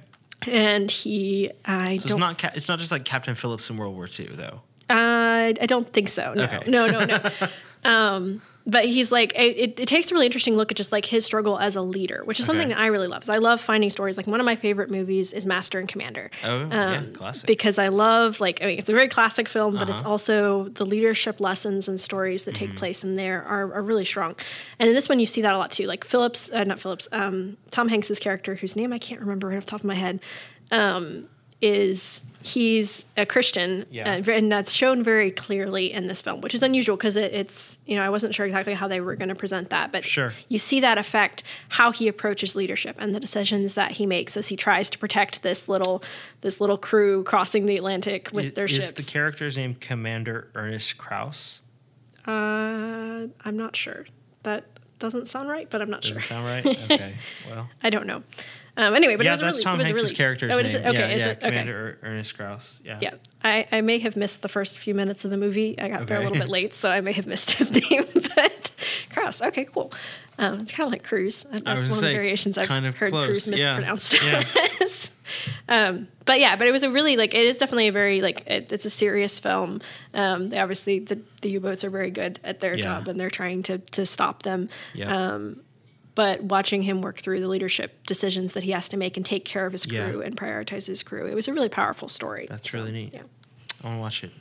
[0.46, 2.38] and he I So don't It's not.
[2.38, 4.60] Ca- it's not just like Captain Phillips in World War II, though.
[4.90, 6.34] uh, I don't think so.
[6.34, 6.60] No, Okay.
[6.70, 7.20] no, no, no.
[7.90, 11.24] um, but he's like it, it, takes a really interesting look at just like his
[11.24, 13.28] struggle as a leader, which is something that I really love.
[13.30, 14.18] I love finding stories.
[14.18, 16.30] Like one of my favorite movies is Master and Commander.
[16.44, 17.46] Oh, yeah, classic.
[17.46, 20.10] because I love like I mean it's a very classic film, but it's Uh-huh.
[20.10, 22.66] also the leadership lessons and stories that Mm-hmm.
[22.72, 24.34] take place in there are, are really strong.
[24.78, 25.86] And in this one, you see that a lot too.
[25.86, 29.56] Like Phillips, uh, not Phillips, um, Tom Hanks's character, whose name I can't remember right
[29.56, 30.20] off the top of my head,
[30.70, 31.26] um,
[31.60, 34.20] is he's a Christian, Yeah.
[34.26, 37.78] uh, and that's shown very clearly in this film, which is unusual because it, it's
[37.84, 40.32] you know I wasn't sure exactly how they were going to present that, but Sure.
[40.48, 44.48] you see that affect how he approaches leadership and the decisions that he makes as
[44.48, 46.02] he tries to protect this little
[46.42, 48.86] this little crew crossing the Atlantic with I- their is ships.
[48.90, 51.62] Is the character's name Commander Ernest Krause?
[52.26, 54.06] uh, I'm not sure.
[54.44, 54.64] That
[54.98, 56.14] doesn't sound right, but I'm not sure.
[56.14, 56.36] Does sure.
[56.38, 56.78] it sound right?
[56.90, 57.14] Okay.
[57.48, 57.68] Well.
[57.82, 58.22] I don't know.
[58.78, 60.66] Um, anyway, but it yeah, that's really, Tom Hanks's really, character's oh, name.
[60.66, 60.86] it?
[60.86, 61.38] Okay, yeah, is yeah, it?
[61.38, 61.48] Okay.
[61.48, 62.80] Commander Er- Ernest Krause.
[62.84, 62.98] Yeah.
[63.00, 65.76] Yeah, I, I may have missed the first few minutes of the movie.
[65.80, 68.04] I got there a little bit late, so I may have missed his name.
[68.36, 68.70] But
[69.10, 69.92] Krause, okay, cool.
[70.38, 71.42] Um, it's kind of like Kruse.
[71.42, 74.24] That's one of the variations I've kind of heard close, Kruse mispronounced.
[74.24, 74.38] yeah.
[74.80, 75.14] as.
[75.68, 78.44] um, but yeah, but it was a really like it is definitely a very like
[78.46, 79.80] it, it's a serious film.
[80.14, 82.84] Um, they obviously the the U boats are very good at their Yeah.
[82.84, 84.68] job and they're trying to to stop them.
[84.94, 85.34] Yeah.
[85.34, 85.62] Um,
[86.18, 89.44] but watching him work through the leadership decisions that he has to make and take
[89.44, 90.10] care of his Yeah.
[90.10, 92.46] crew and prioritize his crew, it was a really powerful story.
[92.48, 93.10] That's So, really neat.
[93.14, 93.22] Yeah.
[93.84, 94.32] I want to watch it.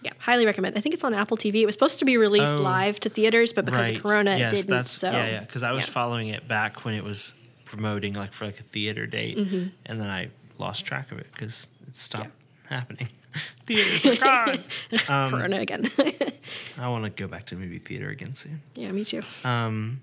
[0.00, 0.78] Yeah, highly recommend.
[0.78, 1.56] I think it's on Apple TV.
[1.62, 2.62] It was supposed to be released Oh.
[2.62, 3.96] live to theaters, but because right.
[3.98, 4.70] of Corona, yes, it didn't.
[4.70, 5.40] That's, so yeah, yeah.
[5.40, 5.92] Because I was yeah.
[5.92, 7.34] following it back when it was
[7.66, 9.64] promoting like for like a theater date, Mm-hmm.
[9.86, 10.28] and then I
[10.58, 12.30] lost track of it because it stopped
[12.70, 13.08] happening.
[13.66, 14.58] Theaters are gone.
[15.08, 15.84] Um, Corona again.
[16.78, 18.62] I want to go back to movie theater again soon.
[18.76, 19.22] yeah, me too.
[19.44, 20.00] Um,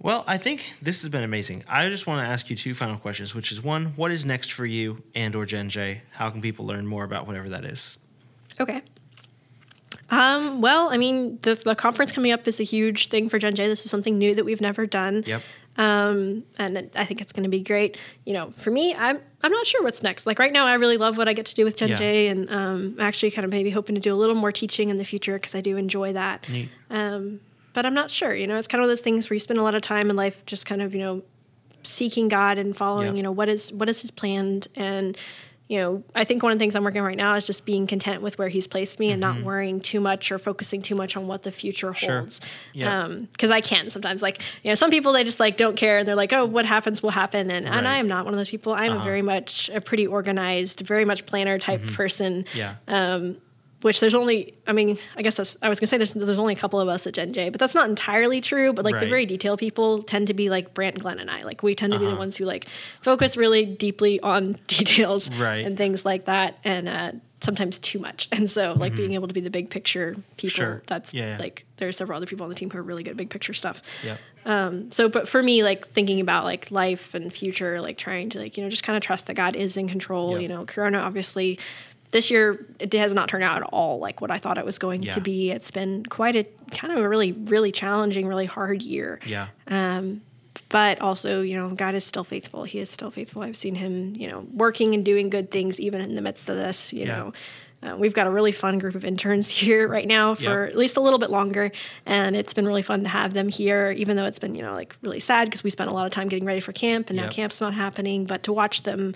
[0.00, 1.64] well, I think this has been amazing.
[1.68, 4.52] I just want to ask you two final questions, which is one, what is next
[4.52, 6.02] for you and or Gen J?
[6.12, 7.98] How can people learn more about whatever that is?
[8.60, 8.82] Okay.
[10.10, 13.54] Um, well, I mean, the, the conference coming up is a huge thing for Gen
[13.54, 13.66] J.
[13.68, 15.22] This is something new that we've never done.
[15.26, 15.42] Yep.
[15.76, 17.98] Um, and it- I think it's going to be great.
[18.24, 20.26] You know, for me, I'm I'm not sure what's next.
[20.26, 21.96] Like right now, I really love what I get to do with Gen Yeah.
[21.96, 24.96] J, and um, actually kind of maybe hoping to do a little more teaching in
[24.96, 26.48] the future because I do enjoy that.
[26.48, 26.68] Neat.
[26.90, 27.40] Um,
[27.74, 28.34] but I'm not sure.
[28.34, 29.82] You know, it's kind of one of those things where you spend a lot of
[29.82, 31.22] time in life just kind of you know
[31.82, 33.08] seeking God and following.
[33.08, 33.14] Yeah.
[33.14, 35.16] You know, what is what is His plan and.
[35.70, 37.66] You know, I think one of the things I'm working on right now is just
[37.66, 40.94] being content with where he's placed me and not worrying too much or focusing too
[40.94, 42.06] much on what the future Mm-hmm.
[42.06, 42.18] Sure.
[42.20, 42.40] holds.
[42.72, 43.02] Yeah.
[43.04, 45.98] Um, because I can sometimes like you know some people they just like don't care
[45.98, 48.38] and they're like oh what happens will happen and and I am not one of
[48.38, 48.72] those people.
[48.72, 49.00] I'm Uh-huh.
[49.02, 51.94] a very much a pretty organized, very much planner type Mm-hmm.
[51.96, 52.76] person Yeah.
[53.82, 56.38] Which there's only i mean i guess that's i was going to say there's, there's
[56.38, 58.98] only a couple of us at gen j but that's not entirely true but like
[58.98, 61.92] the very detailed people tend to be like brant glenn and i like we tend
[61.92, 62.18] to be the Uh-huh.
[62.18, 62.66] ones who like
[63.00, 65.64] focus really deeply on details Right.
[65.64, 69.34] and things like that and uh, sometimes too much and so like being able to
[69.34, 70.48] be the big picture people Mm-hmm.
[70.48, 70.82] Sure.
[70.86, 71.38] that's Yeah, yeah.
[71.38, 73.30] like there are several other people on the team who are really good at big
[73.30, 74.92] picture stuff Yep.
[74.92, 78.56] so but for me like thinking about like life and future like trying to like
[78.56, 80.42] you know just kind of trust that god is in control Yep.
[80.42, 81.58] you know corona obviously
[82.10, 84.78] this year it has not turned out at all like what I thought it was
[84.78, 85.12] going Yeah.
[85.12, 85.50] to be.
[85.50, 89.20] It's been quite a kind of a really, really challenging, really hard year.
[89.26, 89.48] Yeah.
[89.68, 90.22] Um,
[90.70, 92.64] But also, you know, God is still faithful.
[92.64, 93.42] He is still faithful.
[93.42, 96.56] I've seen him, you know, working and doing good things even in the midst of
[96.56, 96.92] this.
[96.92, 97.06] You Yeah.
[97.16, 97.32] know,
[97.92, 100.70] uh, we've got a really fun group of interns here right now for Yep.
[100.72, 101.70] at least a little bit longer,
[102.04, 103.92] and it's been really fun to have them here.
[103.96, 106.12] Even though it's been, you know, like really sad because we spent a lot of
[106.12, 108.24] time getting ready for camp, and now camp's not happening.
[108.26, 109.14] But to watch them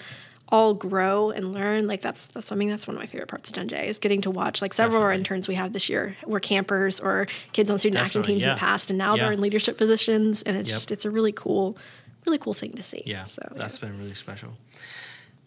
[0.53, 3.49] all grow and learn, like that's that's I mean that's one of my favorite parts
[3.49, 5.89] of Gen J is getting to watch like several of our interns we have this
[5.89, 9.17] year were campers or kids on student action Definitely, teams in the past, and now
[9.17, 9.25] Yeah.
[9.25, 10.77] they're in leadership positions, and it's Yep.
[10.77, 11.77] just it's a really cool,
[12.27, 13.03] really cool thing to see.
[13.07, 14.51] Yeah, so that's been really special.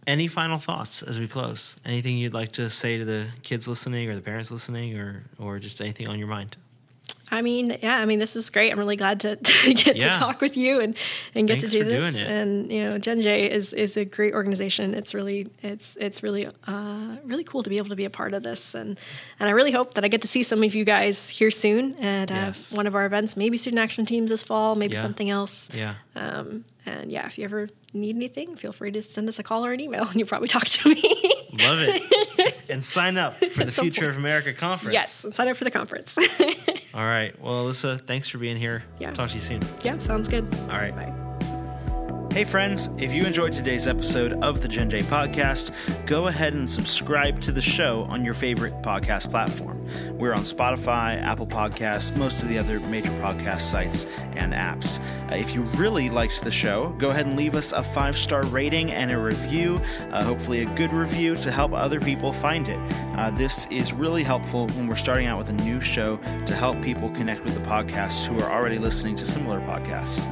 [0.08, 1.78] Any final thoughts as we close?
[1.86, 5.60] Anything you'd like to say to the kids listening or the parents listening or or
[5.60, 6.58] just anything on your mind?
[7.32, 8.72] I mean, yeah, I mean, this was great.
[8.72, 10.12] I'm really glad to, to get Yeah.
[10.12, 10.96] to talk with you and,
[11.34, 12.22] and get Thanks to do this.
[12.22, 14.94] And you know, Gen J is is a great organization.
[14.94, 18.34] It's really it's it's really uh, really cool to be able to be a part
[18.34, 18.76] of this.
[18.76, 19.00] And
[19.40, 21.96] and I really hope that I get to see some of you guys here soon
[22.00, 22.74] at uh, Yes.
[22.78, 23.36] one of our events.
[23.36, 24.76] Maybe student action teams this fall.
[24.76, 25.02] Maybe Yeah.
[25.02, 25.70] something else.
[25.74, 25.96] Yeah.
[26.16, 29.66] Um, and yeah, if you ever need anything, feel free to send us a call
[29.66, 31.02] or an email, and you'll probably talk to me.
[31.60, 32.66] Love it.
[32.70, 34.12] and sign up for the Future point.
[34.12, 34.94] of America conference.
[34.94, 36.18] yes, and sign up for the conference.
[36.96, 37.38] All right.
[37.42, 38.84] Well, Elissa, thanks for being here.
[39.00, 39.12] Yeah.
[39.12, 39.62] Talk to you soon.
[39.84, 40.48] yeah, sounds good.
[40.70, 40.96] All right.
[40.96, 41.14] Bye.
[42.34, 45.72] Hey, friends, if you enjoyed today's episode of the Gen J podcast,
[46.06, 49.85] go ahead and subscribe to the show on your favorite podcast platform.
[50.12, 54.06] We're on Spotify, Apple Podcasts, most of the other major podcast sites
[54.36, 55.00] and apps.
[55.32, 58.44] Uh, if you really liked the show, go ahead and leave us a five star
[58.48, 59.80] rating and a review,
[60.12, 62.80] uh, hopefully, a good review to help other people find it.
[63.18, 66.82] Uh, this is really helpful when we're starting out with a new show to help
[66.82, 70.26] people connect with the podcast who are already listening to similar podcasts.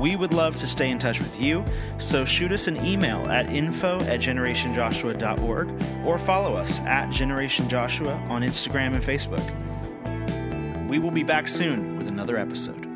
[0.00, 1.62] We would love to stay in touch with you,
[1.98, 8.14] so shoot us an email at info at generationjoshua.org or follow us at Generation Joshua
[8.30, 10.88] on Instagram and Facebook.
[10.88, 12.89] We will be back soon with another episode.